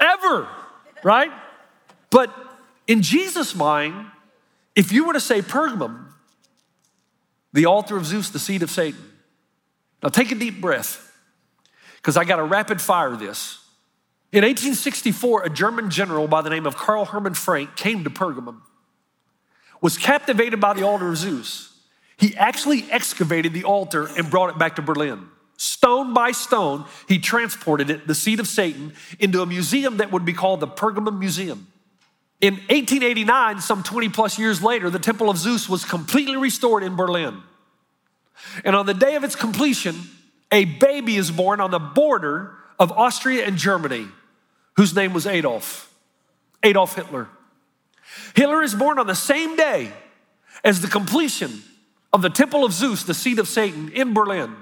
ever, 0.00 0.48
right? 1.02 1.30
But 2.10 2.34
in 2.86 3.02
Jesus' 3.02 3.54
mind, 3.54 4.06
if 4.74 4.92
you 4.92 5.04
were 5.04 5.12
to 5.12 5.20
say 5.20 5.42
Pergamum, 5.42 6.08
the 7.52 7.66
altar 7.66 7.96
of 7.96 8.06
Zeus, 8.06 8.30
the 8.30 8.38
seat 8.38 8.62
of 8.62 8.70
Satan. 8.70 9.00
Now 10.02 10.08
take 10.10 10.30
a 10.30 10.34
deep 10.34 10.60
breath 10.60 11.12
because 11.96 12.16
I 12.16 12.24
got 12.24 12.36
to 12.36 12.44
rapid 12.44 12.80
fire 12.80 13.16
this. 13.16 13.58
In 14.30 14.44
1864, 14.44 15.44
a 15.44 15.50
German 15.50 15.90
general 15.90 16.28
by 16.28 16.42
the 16.42 16.50
name 16.50 16.66
of 16.66 16.76
Karl 16.76 17.06
Hermann 17.06 17.34
Frank 17.34 17.76
came 17.76 18.04
to 18.04 18.10
Pergamum, 18.10 18.60
was 19.80 19.96
captivated 19.96 20.60
by 20.60 20.74
the 20.74 20.82
altar 20.82 21.08
of 21.08 21.16
Zeus. 21.16 21.74
He 22.18 22.36
actually 22.36 22.84
excavated 22.90 23.54
the 23.54 23.64
altar 23.64 24.08
and 24.16 24.28
brought 24.28 24.50
it 24.50 24.58
back 24.58 24.76
to 24.76 24.82
Berlin. 24.82 25.28
Stone 25.58 26.14
by 26.14 26.30
stone, 26.30 26.84
he 27.08 27.18
transported 27.18 27.90
it, 27.90 28.06
the 28.06 28.14
seed 28.14 28.38
of 28.38 28.46
Satan, 28.46 28.92
into 29.18 29.42
a 29.42 29.46
museum 29.46 29.96
that 29.96 30.12
would 30.12 30.24
be 30.24 30.32
called 30.32 30.60
the 30.60 30.68
Pergamum 30.68 31.18
Museum. 31.18 31.66
In 32.40 32.54
1889, 32.54 33.60
some 33.60 33.82
20 33.82 34.08
plus 34.10 34.38
years 34.38 34.62
later, 34.62 34.88
the 34.88 35.00
Temple 35.00 35.28
of 35.28 35.36
Zeus 35.36 35.68
was 35.68 35.84
completely 35.84 36.36
restored 36.36 36.84
in 36.84 36.94
Berlin. 36.94 37.42
And 38.64 38.76
on 38.76 38.86
the 38.86 38.94
day 38.94 39.16
of 39.16 39.24
its 39.24 39.34
completion, 39.34 39.96
a 40.52 40.64
baby 40.64 41.16
is 41.16 41.32
born 41.32 41.60
on 41.60 41.72
the 41.72 41.80
border 41.80 42.54
of 42.78 42.92
Austria 42.92 43.44
and 43.44 43.56
Germany, 43.56 44.06
whose 44.76 44.94
name 44.94 45.12
was 45.12 45.26
Adolf, 45.26 45.92
Adolf 46.62 46.94
Hitler. 46.94 47.26
Hitler 48.36 48.62
is 48.62 48.76
born 48.76 49.00
on 49.00 49.08
the 49.08 49.16
same 49.16 49.56
day 49.56 49.92
as 50.62 50.80
the 50.80 50.88
completion 50.88 51.64
of 52.12 52.22
the 52.22 52.30
Temple 52.30 52.64
of 52.64 52.72
Zeus, 52.72 53.02
the 53.02 53.12
seat 53.12 53.40
of 53.40 53.48
Satan, 53.48 53.90
in 53.90 54.14
Berlin. 54.14 54.54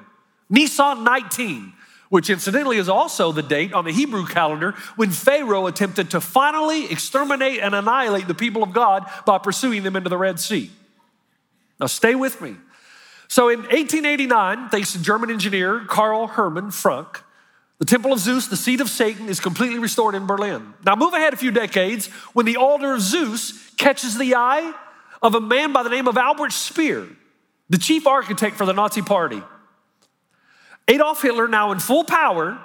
Nisan 0.48 1.04
19, 1.04 1.72
which 2.08 2.30
incidentally 2.30 2.78
is 2.78 2.88
also 2.88 3.32
the 3.32 3.42
date 3.42 3.72
on 3.72 3.84
the 3.84 3.92
Hebrew 3.92 4.26
calendar 4.26 4.72
when 4.94 5.10
Pharaoh 5.10 5.66
attempted 5.66 6.10
to 6.10 6.20
finally 6.20 6.90
exterminate 6.90 7.60
and 7.60 7.74
annihilate 7.74 8.28
the 8.28 8.34
people 8.34 8.62
of 8.62 8.72
God 8.72 9.04
by 9.24 9.38
pursuing 9.38 9.82
them 9.82 9.96
into 9.96 10.08
the 10.08 10.18
Red 10.18 10.38
Sea. 10.38 10.70
Now, 11.80 11.86
stay 11.86 12.14
with 12.14 12.40
me. 12.40 12.56
So, 13.28 13.48
in 13.48 13.60
1889, 13.60 14.68
thanks 14.68 14.92
to 14.92 15.02
German 15.02 15.30
engineer 15.30 15.80
Karl 15.80 16.28
Hermann 16.28 16.70
Frank, 16.70 17.22
the 17.78 17.84
Temple 17.84 18.12
of 18.12 18.20
Zeus, 18.20 18.46
the 18.46 18.56
seat 18.56 18.80
of 18.80 18.88
Satan, 18.88 19.28
is 19.28 19.40
completely 19.40 19.78
restored 19.78 20.14
in 20.14 20.26
Berlin. 20.26 20.74
Now, 20.84 20.94
move 20.94 21.12
ahead 21.12 21.34
a 21.34 21.36
few 21.36 21.50
decades 21.50 22.06
when 22.32 22.46
the 22.46 22.56
altar 22.56 22.94
of 22.94 23.00
Zeus 23.00 23.70
catches 23.76 24.16
the 24.16 24.36
eye 24.36 24.72
of 25.20 25.34
a 25.34 25.40
man 25.40 25.72
by 25.72 25.82
the 25.82 25.90
name 25.90 26.08
of 26.08 26.16
Albert 26.16 26.52
Speer, 26.52 27.06
the 27.68 27.78
chief 27.78 28.06
architect 28.06 28.56
for 28.56 28.64
the 28.64 28.72
Nazi 28.72 29.02
Party. 29.02 29.42
Adolf 30.88 31.22
Hitler, 31.22 31.48
now 31.48 31.72
in 31.72 31.78
full 31.78 32.04
power, 32.04 32.58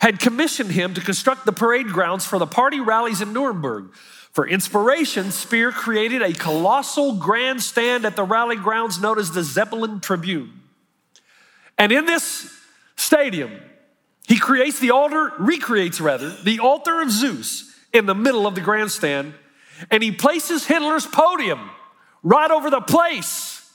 had 0.00 0.18
commissioned 0.18 0.70
him 0.70 0.94
to 0.94 1.00
construct 1.00 1.46
the 1.46 1.52
parade 1.52 1.88
grounds 1.88 2.24
for 2.24 2.38
the 2.38 2.46
party 2.46 2.80
rallies 2.80 3.20
in 3.20 3.32
Nuremberg. 3.32 3.92
For 4.32 4.46
inspiration, 4.46 5.30
Speer 5.30 5.72
created 5.72 6.22
a 6.22 6.32
colossal 6.32 7.14
grandstand 7.14 8.04
at 8.04 8.16
the 8.16 8.24
rally 8.24 8.56
grounds 8.56 9.00
known 9.00 9.18
as 9.18 9.30
the 9.30 9.42
Zeppelin 9.42 10.00
Tribune. 10.00 10.60
And 11.78 11.92
in 11.92 12.04
this 12.04 12.54
stadium, 12.96 13.52
he 14.26 14.38
creates 14.38 14.78
the 14.78 14.90
altar, 14.90 15.32
recreates 15.38 16.00
rather, 16.00 16.30
the 16.30 16.58
altar 16.58 17.00
of 17.00 17.10
Zeus 17.10 17.74
in 17.92 18.06
the 18.06 18.14
middle 18.14 18.46
of 18.46 18.54
the 18.54 18.60
grandstand, 18.60 19.34
and 19.90 20.02
he 20.02 20.10
places 20.10 20.66
Hitler's 20.66 21.06
podium 21.06 21.70
right 22.22 22.50
over 22.50 22.70
the 22.70 22.80
place 22.80 23.70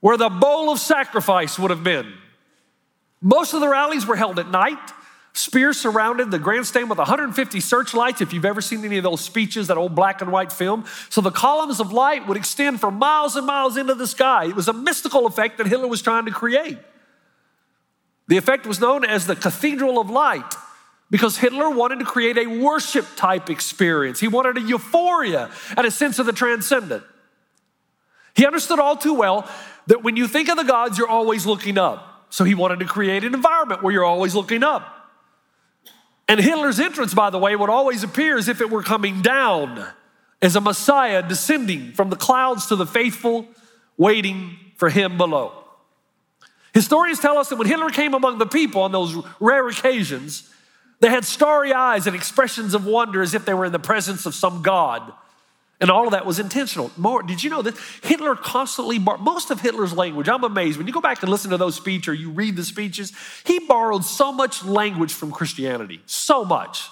where 0.00 0.16
the 0.16 0.28
bowl 0.28 0.70
of 0.70 0.78
sacrifice 0.78 1.58
would 1.58 1.70
have 1.70 1.84
been. 1.84 2.12
Most 3.22 3.54
of 3.54 3.60
the 3.60 3.68
rallies 3.68 4.04
were 4.04 4.16
held 4.16 4.40
at 4.40 4.50
night. 4.50 4.78
Spears 5.32 5.78
surrounded 5.78 6.30
the 6.30 6.38
grandstand 6.38 6.90
with 6.90 6.98
150 6.98 7.60
searchlights. 7.60 8.20
If 8.20 8.32
you've 8.32 8.44
ever 8.44 8.60
seen 8.60 8.84
any 8.84 8.98
of 8.98 9.04
those 9.04 9.22
speeches, 9.22 9.68
that 9.68 9.78
old 9.78 9.94
black 9.94 10.20
and 10.20 10.30
white 10.30 10.52
film. 10.52 10.84
So 11.08 11.20
the 11.20 11.30
columns 11.30 11.80
of 11.80 11.92
light 11.92 12.26
would 12.26 12.36
extend 12.36 12.80
for 12.80 12.90
miles 12.90 13.36
and 13.36 13.46
miles 13.46 13.76
into 13.76 13.94
the 13.94 14.06
sky. 14.06 14.46
It 14.46 14.56
was 14.56 14.68
a 14.68 14.74
mystical 14.74 15.24
effect 15.26 15.56
that 15.58 15.68
Hitler 15.68 15.88
was 15.88 16.02
trying 16.02 16.26
to 16.26 16.32
create. 16.32 16.78
The 18.28 18.36
effect 18.36 18.66
was 18.66 18.80
known 18.80 19.04
as 19.04 19.26
the 19.26 19.36
Cathedral 19.36 19.98
of 19.98 20.10
Light 20.10 20.54
because 21.10 21.38
Hitler 21.38 21.70
wanted 21.70 22.00
to 22.00 22.04
create 22.04 22.36
a 22.36 22.46
worship 22.46 23.06
type 23.16 23.48
experience. 23.48 24.20
He 24.20 24.28
wanted 24.28 24.58
a 24.58 24.60
euphoria 24.60 25.50
and 25.76 25.86
a 25.86 25.90
sense 25.90 26.18
of 26.18 26.26
the 26.26 26.32
transcendent. 26.32 27.04
He 28.34 28.46
understood 28.46 28.78
all 28.78 28.96
too 28.96 29.14
well 29.14 29.48
that 29.86 30.02
when 30.02 30.16
you 30.16 30.26
think 30.26 30.48
of 30.48 30.56
the 30.56 30.64
gods, 30.64 30.98
you're 30.98 31.08
always 31.08 31.46
looking 31.46 31.78
up. 31.78 32.11
So 32.32 32.44
he 32.44 32.54
wanted 32.54 32.78
to 32.78 32.86
create 32.86 33.24
an 33.24 33.34
environment 33.34 33.82
where 33.82 33.92
you're 33.92 34.06
always 34.06 34.34
looking 34.34 34.62
up. 34.62 35.10
And 36.26 36.40
Hitler's 36.40 36.80
entrance, 36.80 37.12
by 37.12 37.28
the 37.28 37.36
way, 37.36 37.54
would 37.54 37.68
always 37.68 38.02
appear 38.02 38.38
as 38.38 38.48
if 38.48 38.62
it 38.62 38.70
were 38.70 38.82
coming 38.82 39.20
down 39.20 39.86
as 40.40 40.56
a 40.56 40.60
Messiah 40.62 41.22
descending 41.22 41.92
from 41.92 42.08
the 42.08 42.16
clouds 42.16 42.64
to 42.68 42.76
the 42.76 42.86
faithful, 42.86 43.46
waiting 43.98 44.56
for 44.76 44.88
him 44.88 45.18
below. 45.18 45.52
Historians 46.72 47.18
tell 47.18 47.36
us 47.36 47.50
that 47.50 47.56
when 47.56 47.68
Hitler 47.68 47.90
came 47.90 48.14
among 48.14 48.38
the 48.38 48.46
people 48.46 48.80
on 48.80 48.92
those 48.92 49.14
rare 49.38 49.68
occasions, 49.68 50.50
they 51.00 51.10
had 51.10 51.26
starry 51.26 51.74
eyes 51.74 52.06
and 52.06 52.16
expressions 52.16 52.72
of 52.72 52.86
wonder 52.86 53.20
as 53.20 53.34
if 53.34 53.44
they 53.44 53.52
were 53.52 53.66
in 53.66 53.72
the 53.72 53.78
presence 53.78 54.24
of 54.24 54.34
some 54.34 54.62
God. 54.62 55.12
And 55.82 55.90
all 55.90 56.06
of 56.06 56.12
that 56.12 56.24
was 56.24 56.38
intentional. 56.38 56.92
More, 56.96 57.24
did 57.24 57.42
you 57.42 57.50
know 57.50 57.60
that 57.60 57.76
Hitler 58.04 58.36
constantly, 58.36 59.00
bar- 59.00 59.18
most 59.18 59.50
of 59.50 59.60
Hitler's 59.60 59.92
language, 59.92 60.28
I'm 60.28 60.44
amazed. 60.44 60.78
When 60.78 60.86
you 60.86 60.92
go 60.92 61.00
back 61.00 61.20
and 61.22 61.30
listen 61.30 61.50
to 61.50 61.56
those 61.56 61.74
speeches 61.74 62.06
or 62.06 62.14
you 62.14 62.30
read 62.30 62.54
the 62.54 62.62
speeches, 62.62 63.12
he 63.44 63.58
borrowed 63.58 64.04
so 64.04 64.30
much 64.30 64.64
language 64.64 65.12
from 65.12 65.32
Christianity, 65.32 66.00
so 66.06 66.44
much. 66.44 66.88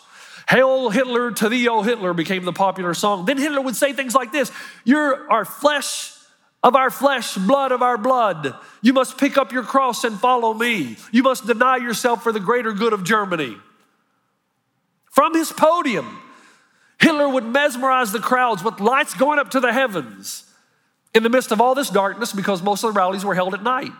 Hail 0.49 0.91
Hitler 0.91 1.31
to 1.31 1.49
thee, 1.49 1.69
O 1.69 1.83
Hitler 1.83 2.13
became 2.13 2.45
the 2.45 2.53
popular 2.53 2.93
song. 2.93 3.27
Then 3.27 3.39
Hitler 3.39 3.61
would 3.61 3.77
say 3.77 3.93
things 3.93 4.17
like 4.17 4.33
this 4.33 4.51
You're 4.85 5.31
our 5.31 5.45
flesh 5.45 6.13
of 6.65 6.75
our 6.75 6.91
flesh, 6.91 7.37
blood 7.37 7.71
of 7.71 7.83
our 7.83 7.97
blood. 7.97 8.57
You 8.83 8.93
must 8.93 9.19
pick 9.19 9.39
up 9.39 9.53
your 9.53 9.63
cross 9.63 10.03
and 10.03 10.19
follow 10.19 10.53
me. 10.53 10.97
You 11.13 11.23
must 11.23 11.47
deny 11.47 11.77
yourself 11.77 12.25
for 12.25 12.33
the 12.33 12.41
greater 12.41 12.73
good 12.73 12.93
of 12.93 13.05
Germany. 13.05 13.57
From 15.13 15.35
his 15.35 15.53
podium, 15.53 16.20
Hitler 17.01 17.29
would 17.29 17.45
mesmerize 17.45 18.13
the 18.13 18.19
crowds 18.19 18.63
with 18.63 18.79
lights 18.79 19.15
going 19.15 19.39
up 19.39 19.51
to 19.51 19.61
the 19.61 19.73
heavens 19.73 20.45
in 21.15 21.23
the 21.23 21.31
midst 21.31 21.51
of 21.51 21.61
all 21.61 21.75
this 21.75 21.91
darkness 21.91 22.33
because 22.33 22.63
most 22.63 22.85
of 22.85 22.93
the 22.93 22.99
rallies 22.99 23.25
were 23.25 23.35
held 23.35 23.55
at 23.55 23.63
night. 23.63 23.91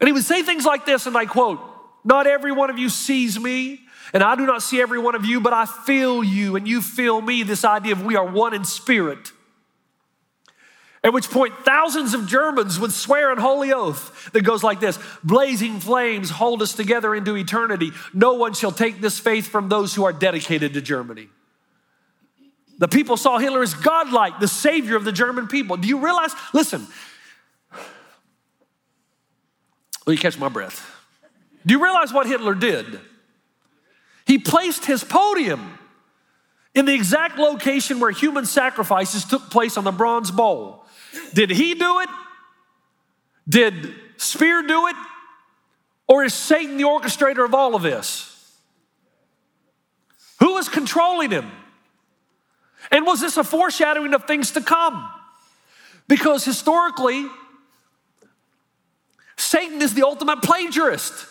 And 0.00 0.08
he 0.08 0.12
would 0.12 0.24
say 0.24 0.42
things 0.42 0.64
like 0.64 0.86
this, 0.86 1.06
and 1.06 1.16
I 1.16 1.26
quote, 1.26 1.60
Not 2.02 2.26
every 2.26 2.50
one 2.50 2.70
of 2.70 2.78
you 2.78 2.88
sees 2.88 3.38
me, 3.38 3.80
and 4.12 4.22
I 4.22 4.34
do 4.34 4.46
not 4.46 4.62
see 4.62 4.80
every 4.80 4.98
one 4.98 5.14
of 5.14 5.24
you, 5.24 5.40
but 5.40 5.52
I 5.52 5.66
feel 5.66 6.24
you, 6.24 6.56
and 6.56 6.66
you 6.66 6.80
feel 6.80 7.20
me. 7.20 7.42
This 7.42 7.64
idea 7.64 7.92
of 7.92 8.04
we 8.04 8.16
are 8.16 8.26
one 8.26 8.54
in 8.54 8.64
spirit. 8.64 9.30
At 11.04 11.12
which 11.12 11.30
point, 11.30 11.54
thousands 11.64 12.14
of 12.14 12.26
Germans 12.26 12.80
would 12.80 12.92
swear 12.92 13.32
an 13.32 13.38
holy 13.38 13.72
oath 13.72 14.30
that 14.32 14.42
goes 14.42 14.62
like 14.62 14.80
this 14.80 14.98
Blazing 15.22 15.78
flames 15.78 16.30
hold 16.30 16.62
us 16.62 16.72
together 16.72 17.14
into 17.14 17.36
eternity. 17.36 17.90
No 18.14 18.34
one 18.34 18.54
shall 18.54 18.72
take 18.72 19.00
this 19.00 19.18
faith 19.18 19.46
from 19.46 19.68
those 19.68 19.94
who 19.94 20.04
are 20.04 20.12
dedicated 20.12 20.74
to 20.74 20.80
Germany. 20.80 21.28
The 22.82 22.88
people 22.88 23.16
saw 23.16 23.38
Hitler 23.38 23.62
as 23.62 23.74
godlike, 23.74 24.40
the 24.40 24.48
savior 24.48 24.96
of 24.96 25.04
the 25.04 25.12
German 25.12 25.46
people. 25.46 25.76
Do 25.76 25.86
you 25.86 26.04
realize? 26.04 26.32
Listen, 26.52 26.84
let 30.04 30.08
me 30.08 30.16
catch 30.16 30.36
my 30.36 30.48
breath. 30.48 30.84
Do 31.64 31.74
you 31.74 31.80
realize 31.80 32.12
what 32.12 32.26
Hitler 32.26 32.56
did? 32.56 32.98
He 34.26 34.36
placed 34.36 34.84
his 34.84 35.04
podium 35.04 35.78
in 36.74 36.86
the 36.86 36.92
exact 36.92 37.38
location 37.38 38.00
where 38.00 38.10
human 38.10 38.46
sacrifices 38.46 39.24
took 39.24 39.48
place 39.48 39.76
on 39.76 39.84
the 39.84 39.92
bronze 39.92 40.32
bowl. 40.32 40.84
Did 41.34 41.50
he 41.50 41.74
do 41.74 42.00
it? 42.00 42.08
Did 43.48 43.94
Speer 44.16 44.60
do 44.66 44.88
it? 44.88 44.96
Or 46.08 46.24
is 46.24 46.34
Satan 46.34 46.78
the 46.78 46.84
orchestrator 46.84 47.44
of 47.44 47.54
all 47.54 47.76
of 47.76 47.82
this? 47.82 48.58
Who 50.40 50.56
is 50.56 50.68
controlling 50.68 51.30
him? 51.30 51.48
And 52.90 53.06
was 53.06 53.20
this 53.20 53.36
a 53.36 53.44
foreshadowing 53.44 54.14
of 54.14 54.24
things 54.24 54.52
to 54.52 54.60
come? 54.60 55.08
Because 56.08 56.44
historically, 56.44 57.26
Satan 59.36 59.80
is 59.80 59.94
the 59.94 60.04
ultimate 60.04 60.42
plagiarist. 60.42 61.26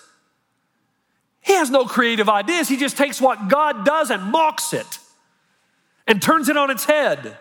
He 1.41 1.53
has 1.53 1.69
no 1.69 1.85
creative 1.85 2.29
ideas. 2.29 2.67
He 2.67 2.77
just 2.77 2.97
takes 2.97 3.19
what 3.19 3.47
God 3.47 3.85
does 3.85 4.11
and 4.11 4.23
mocks 4.31 4.73
it 4.73 4.99
and 6.07 6.21
turns 6.21 6.49
it 6.49 6.57
on 6.57 6.69
its 6.69 6.85
head. 6.85 7.37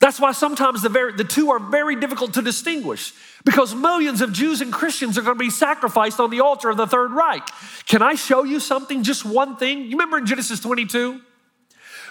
That's 0.00 0.20
why 0.20 0.32
sometimes 0.32 0.82
the, 0.82 0.88
very, 0.88 1.12
the 1.12 1.24
two 1.24 1.50
are 1.50 1.58
very 1.58 1.96
difficult 1.96 2.34
to 2.34 2.42
distinguish 2.42 3.12
because 3.44 3.74
millions 3.74 4.20
of 4.20 4.32
Jews 4.32 4.60
and 4.60 4.72
Christians 4.72 5.16
are 5.16 5.22
going 5.22 5.36
to 5.36 5.42
be 5.42 5.50
sacrificed 5.50 6.20
on 6.20 6.30
the 6.30 6.40
altar 6.40 6.68
of 6.68 6.76
the 6.76 6.86
Third 6.86 7.12
Reich. 7.12 7.46
Can 7.86 8.02
I 8.02 8.14
show 8.14 8.42
you 8.44 8.60
something, 8.60 9.02
just 9.02 9.24
one 9.24 9.56
thing? 9.56 9.84
You 9.84 9.92
remember 9.92 10.18
in 10.18 10.26
Genesis 10.26 10.60
22? 10.60 11.20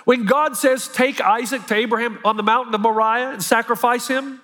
When 0.05 0.25
God 0.25 0.57
says, 0.57 0.87
Take 0.87 1.21
Isaac 1.21 1.65
to 1.67 1.75
Abraham 1.75 2.19
on 2.25 2.37
the 2.37 2.43
mountain 2.43 2.73
of 2.75 2.81
Moriah 2.81 3.31
and 3.31 3.43
sacrifice 3.43 4.07
him? 4.07 4.41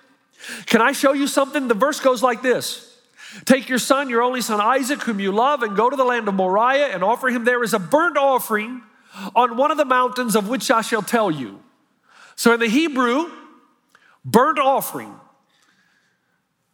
Can 0.66 0.80
I 0.80 0.92
show 0.92 1.12
you 1.12 1.26
something? 1.26 1.68
The 1.68 1.74
verse 1.74 2.00
goes 2.00 2.22
like 2.22 2.42
this 2.42 2.98
Take 3.44 3.68
your 3.68 3.78
son, 3.78 4.08
your 4.08 4.22
only 4.22 4.40
son 4.40 4.60
Isaac, 4.60 5.02
whom 5.02 5.20
you 5.20 5.32
love, 5.32 5.62
and 5.62 5.76
go 5.76 5.88
to 5.88 5.96
the 5.96 6.04
land 6.04 6.28
of 6.28 6.34
Moriah 6.34 6.88
and 6.88 7.04
offer 7.04 7.28
him 7.28 7.44
there 7.44 7.62
as 7.62 7.74
a 7.74 7.78
burnt 7.78 8.16
offering 8.16 8.82
on 9.34 9.56
one 9.56 9.70
of 9.70 9.76
the 9.76 9.84
mountains 9.84 10.34
of 10.34 10.48
which 10.48 10.70
I 10.70 10.82
shall 10.82 11.02
tell 11.02 11.30
you. 11.30 11.60
So 12.36 12.54
in 12.54 12.60
the 12.60 12.68
Hebrew, 12.68 13.30
burnt 14.24 14.58
offering. 14.58 15.14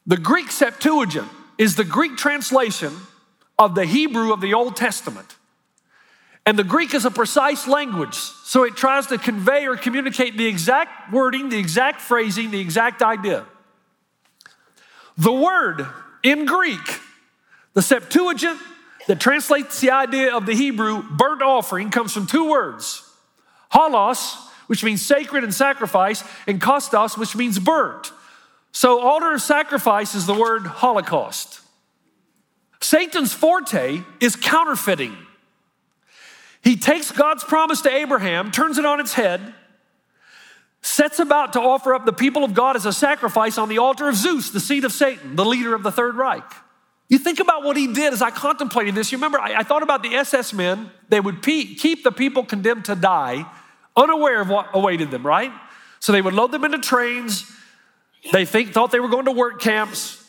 The 0.07 0.17
Greek 0.17 0.51
Septuagint 0.51 1.29
is 1.59 1.75
the 1.75 1.85
Greek 1.85 2.17
translation 2.17 2.95
of 3.59 3.75
the 3.75 3.85
Hebrew 3.85 4.33
of 4.33 4.41
the 4.41 4.55
Old 4.55 4.77
Testament. 4.77 5.37
And 6.47 6.57
the 6.57 6.65
Greek 6.65 6.95
is 6.95 7.05
a 7.05 7.11
precise 7.11 7.67
language, 7.67 8.15
so 8.15 8.63
it 8.63 8.77
tries 8.77 9.09
to 9.09 9.19
convey 9.19 9.67
or 9.67 9.77
communicate 9.77 10.37
the 10.37 10.47
exact 10.47 11.13
wording, 11.13 11.49
the 11.49 11.59
exact 11.59 12.01
phrasing, 12.01 12.53
the 12.53 12.61
exact 12.61 13.03
idea. 13.03 13.45
The 15.19 15.33
word 15.33 15.85
in 16.23 16.45
Greek, 16.45 17.01
the 17.75 17.83
Septuagint 17.83 18.61
that 19.09 19.19
translates 19.19 19.81
the 19.81 19.91
idea 19.91 20.35
of 20.35 20.47
the 20.47 20.55
Hebrew 20.55 21.03
burnt 21.03 21.43
offering, 21.43 21.91
comes 21.91 22.13
from 22.13 22.27
two 22.27 22.49
words 22.49 23.03
holos, 23.73 24.37
which 24.69 24.85
means 24.85 25.05
sacred 25.05 25.43
and 25.43 25.53
sacrifice, 25.53 26.23
and 26.47 26.61
kostos, 26.61 27.19
which 27.19 27.35
means 27.35 27.59
burnt. 27.59 28.13
So, 28.71 29.01
altar 29.01 29.33
of 29.33 29.43
sacrifice 29.43 30.15
is 30.15 30.27
the 30.27 30.35
word 30.35 30.67
Holocaust. 30.67 31.61
Satan's 32.81 33.33
forte 33.33 34.03
is 34.21 34.37
counterfeiting. 34.37 35.17
He 36.67 36.75
takes 36.75 37.13
God's 37.13 37.45
promise 37.45 37.81
to 37.83 37.95
Abraham, 37.95 38.51
turns 38.51 38.77
it 38.77 38.85
on 38.85 38.99
its 38.99 39.13
head, 39.13 39.55
sets 40.83 41.21
about 41.21 41.53
to 41.53 41.61
offer 41.61 41.95
up 41.95 42.05
the 42.05 42.13
people 42.13 42.43
of 42.43 42.55
God 42.55 42.75
as 42.75 42.85
a 42.85 42.93
sacrifice 42.93 43.57
on 43.57 43.69
the 43.69 43.79
altar 43.79 44.09
of 44.09 44.17
Zeus, 44.17 44.51
the 44.51 44.59
seed 44.59 44.85
of 44.85 44.91
Satan, 44.91 45.37
the 45.37 45.45
leader 45.45 45.77
of 45.77 45.85
the 45.85 45.93
Third 45.93 46.17
Reich. 46.17 46.43
You 47.09 47.19
think 47.19 47.39
about 47.39 47.63
what 47.63 47.77
he 47.77 47.95
did 47.95 48.13
as 48.13 48.21
I 48.21 48.33
contemplated 48.33 48.97
this. 48.97 49.13
You 49.13 49.19
remember, 49.19 49.39
I, 49.39 49.61
I 49.61 49.63
thought 49.63 49.85
about 49.85 50.03
the 50.03 50.17
SS 50.17 50.53
men. 50.53 50.91
They 51.09 51.21
would 51.21 51.41
pe- 51.41 51.77
keep 51.77 52.03
the 52.03 52.11
people 52.11 52.45
condemned 52.45 52.87
to 52.87 52.97
die 52.97 53.47
unaware 53.97 54.41
of 54.41 54.49
what 54.49 54.71
awaited 54.75 55.13
them, 55.13 55.25
right? 55.25 55.53
So 56.01 56.11
they 56.11 56.21
would 56.21 56.35
load 56.35 56.51
them 56.51 56.65
into 56.65 56.79
trains. 56.79 57.49
They 58.33 58.45
think, 58.45 58.73
thought 58.73 58.91
they 58.91 58.99
were 58.99 59.09
going 59.09 59.27
to 59.27 59.33
work 59.33 59.61
camps. 59.61 60.21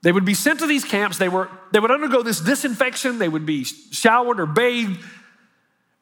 They 0.00 0.12
would 0.12 0.24
be 0.24 0.32
sent 0.32 0.60
to 0.60 0.66
these 0.66 0.86
camps. 0.86 1.18
They, 1.18 1.28
were, 1.28 1.50
they 1.72 1.78
would 1.78 1.90
undergo 1.90 2.22
this 2.22 2.40
disinfection. 2.40 3.18
They 3.18 3.28
would 3.28 3.44
be 3.44 3.64
showered 3.64 4.40
or 4.40 4.46
bathed. 4.46 5.04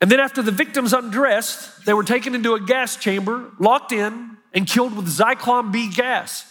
And 0.03 0.11
then, 0.11 0.19
after 0.19 0.43
the 0.43 0.51
victims 0.51 0.93
undressed, 0.93 1.87
they 1.87 1.95
were 1.95 2.03
taken 2.03 2.35
into 2.35 2.55
a 2.55 2.61
gas 2.61 2.97
chamber, 2.97 3.53
locked 3.61 3.93
in, 3.93 4.37
and 4.53 4.67
killed 4.67 4.97
with 4.97 5.07
Zyklon 5.07 5.71
B 5.71 5.91
gas. 5.91 6.45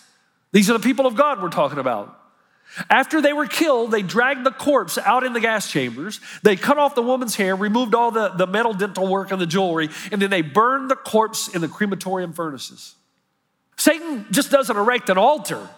These 0.53 0.69
are 0.69 0.73
the 0.73 0.79
people 0.79 1.05
of 1.05 1.15
God 1.15 1.41
we're 1.43 1.49
talking 1.49 1.77
about. 1.77 2.17
After 2.89 3.21
they 3.21 3.33
were 3.33 3.47
killed, 3.47 3.91
they 3.91 4.03
dragged 4.03 4.45
the 4.45 4.51
corpse 4.51 4.97
out 4.97 5.25
in 5.25 5.33
the 5.33 5.41
gas 5.41 5.69
chambers. 5.69 6.21
They 6.43 6.55
cut 6.55 6.77
off 6.77 6.95
the 6.95 7.01
woman's 7.01 7.35
hair, 7.35 7.53
removed 7.53 7.93
all 7.93 8.11
the, 8.11 8.29
the 8.29 8.47
metal 8.47 8.73
dental 8.73 9.05
work 9.05 9.31
and 9.31 9.41
the 9.41 9.45
jewelry, 9.45 9.89
and 10.13 10.21
then 10.21 10.29
they 10.29 10.41
burned 10.41 10.89
the 10.89 10.95
corpse 10.95 11.49
in 11.53 11.59
the 11.59 11.67
crematorium 11.67 12.31
furnaces. 12.31 12.95
Satan 13.75 14.27
just 14.31 14.49
doesn't 14.49 14.77
erect 14.77 15.09
an 15.09 15.17
altar. 15.17 15.69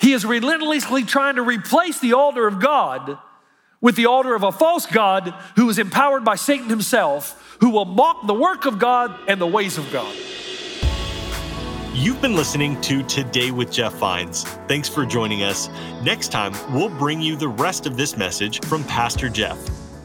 He 0.00 0.14
is 0.14 0.24
relentlessly 0.24 1.04
trying 1.04 1.36
to 1.36 1.42
replace 1.42 2.00
the 2.00 2.14
altar 2.14 2.48
of 2.48 2.58
God 2.58 3.18
with 3.82 3.96
the 3.96 4.06
altar 4.06 4.34
of 4.34 4.44
a 4.44 4.52
false 4.52 4.86
God 4.86 5.34
who 5.56 5.68
is 5.68 5.78
empowered 5.78 6.24
by 6.24 6.36
Satan 6.36 6.70
himself, 6.70 7.56
who 7.60 7.68
will 7.68 7.84
mock 7.84 8.26
the 8.26 8.32
work 8.32 8.64
of 8.64 8.78
God 8.78 9.14
and 9.28 9.38
the 9.38 9.46
ways 9.46 9.76
of 9.76 9.92
God. 9.92 10.16
You've 11.92 12.22
been 12.22 12.34
listening 12.34 12.80
to 12.82 13.02
Today 13.02 13.50
with 13.50 13.70
Jeff 13.70 13.92
Vines. 13.94 14.44
Thanks 14.66 14.88
for 14.88 15.04
joining 15.04 15.42
us. 15.42 15.68
Next 16.02 16.32
time, 16.32 16.54
we'll 16.72 16.88
bring 16.88 17.20
you 17.20 17.36
the 17.36 17.48
rest 17.48 17.84
of 17.86 17.98
this 17.98 18.16
message 18.16 18.64
from 18.64 18.82
Pastor 18.84 19.28
Jeff. 19.28 19.58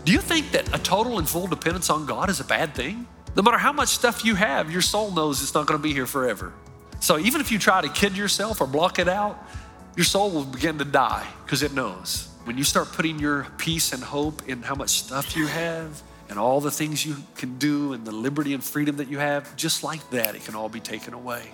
Do 0.04 0.12
you 0.12 0.20
think 0.20 0.52
that 0.52 0.76
a 0.76 0.80
total 0.80 1.20
and 1.20 1.30
full 1.30 1.48
dependence 1.48 1.90
on 1.90 2.06
God 2.06 2.30
is 2.30 2.42
a 2.42 2.44
bad 2.44 2.76
thing? 2.76 3.08
No 3.38 3.44
matter 3.44 3.58
how 3.58 3.72
much 3.72 3.90
stuff 3.90 4.26
you 4.26 4.36
have, 4.36 4.72
your 4.72 4.82
soul 4.82 5.12
knows 5.12 5.42
it's 5.42 5.54
not 5.54 5.66
going 5.68 5.80
to 5.80 5.84
be 5.84 5.94
here 5.94 6.08
forever. 6.08 6.52
So 7.00 7.20
even 7.20 7.40
if 7.40 7.52
you 7.52 7.60
try 7.60 7.82
to 7.82 7.90
kid 7.90 8.18
yourself 8.18 8.60
or 8.60 8.68
block 8.68 9.00
it 9.00 9.08
out, 9.08 9.48
your 9.96 10.06
soul 10.06 10.32
will 10.32 10.44
begin 10.44 10.80
to 10.80 10.86
die 10.86 11.28
because 11.46 11.64
it 11.64 11.74
knows. 11.74 12.28
When 12.48 12.58
you 12.58 12.64
start 12.64 12.94
putting 12.94 13.20
your 13.20 13.46
peace 13.58 13.92
and 13.92 14.02
hope 14.02 14.48
in 14.48 14.62
how 14.64 14.74
much 14.74 14.92
stuff 14.92 15.36
you 15.36 15.48
have 15.48 16.02
and 16.30 16.40
all 16.40 16.62
the 16.62 16.72
things 16.72 17.06
you 17.06 17.18
can 17.36 17.58
do 17.58 17.92
and 17.92 18.08
the 18.08 18.14
liberty 18.14 18.54
and 18.54 18.64
freedom 18.64 18.96
that 18.96 19.10
you 19.10 19.18
have, 19.18 19.54
just 19.58 19.84
like 19.84 20.10
that, 20.12 20.34
it 20.34 20.46
can 20.46 20.56
all 20.56 20.70
be 20.70 20.80
taken 20.80 21.14
away. 21.14 21.52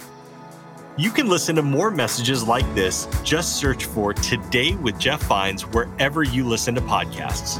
You 0.95 1.09
can 1.09 1.27
listen 1.27 1.55
to 1.55 1.63
more 1.63 1.89
messages 1.89 2.47
like 2.47 2.75
this. 2.75 3.07
Just 3.23 3.55
search 3.55 3.85
for 3.85 4.13
Today 4.13 4.75
with 4.75 4.99
Jeff 4.99 5.23
Vines 5.23 5.63
wherever 5.63 6.21
you 6.21 6.47
listen 6.47 6.75
to 6.75 6.81
podcasts. 6.81 7.59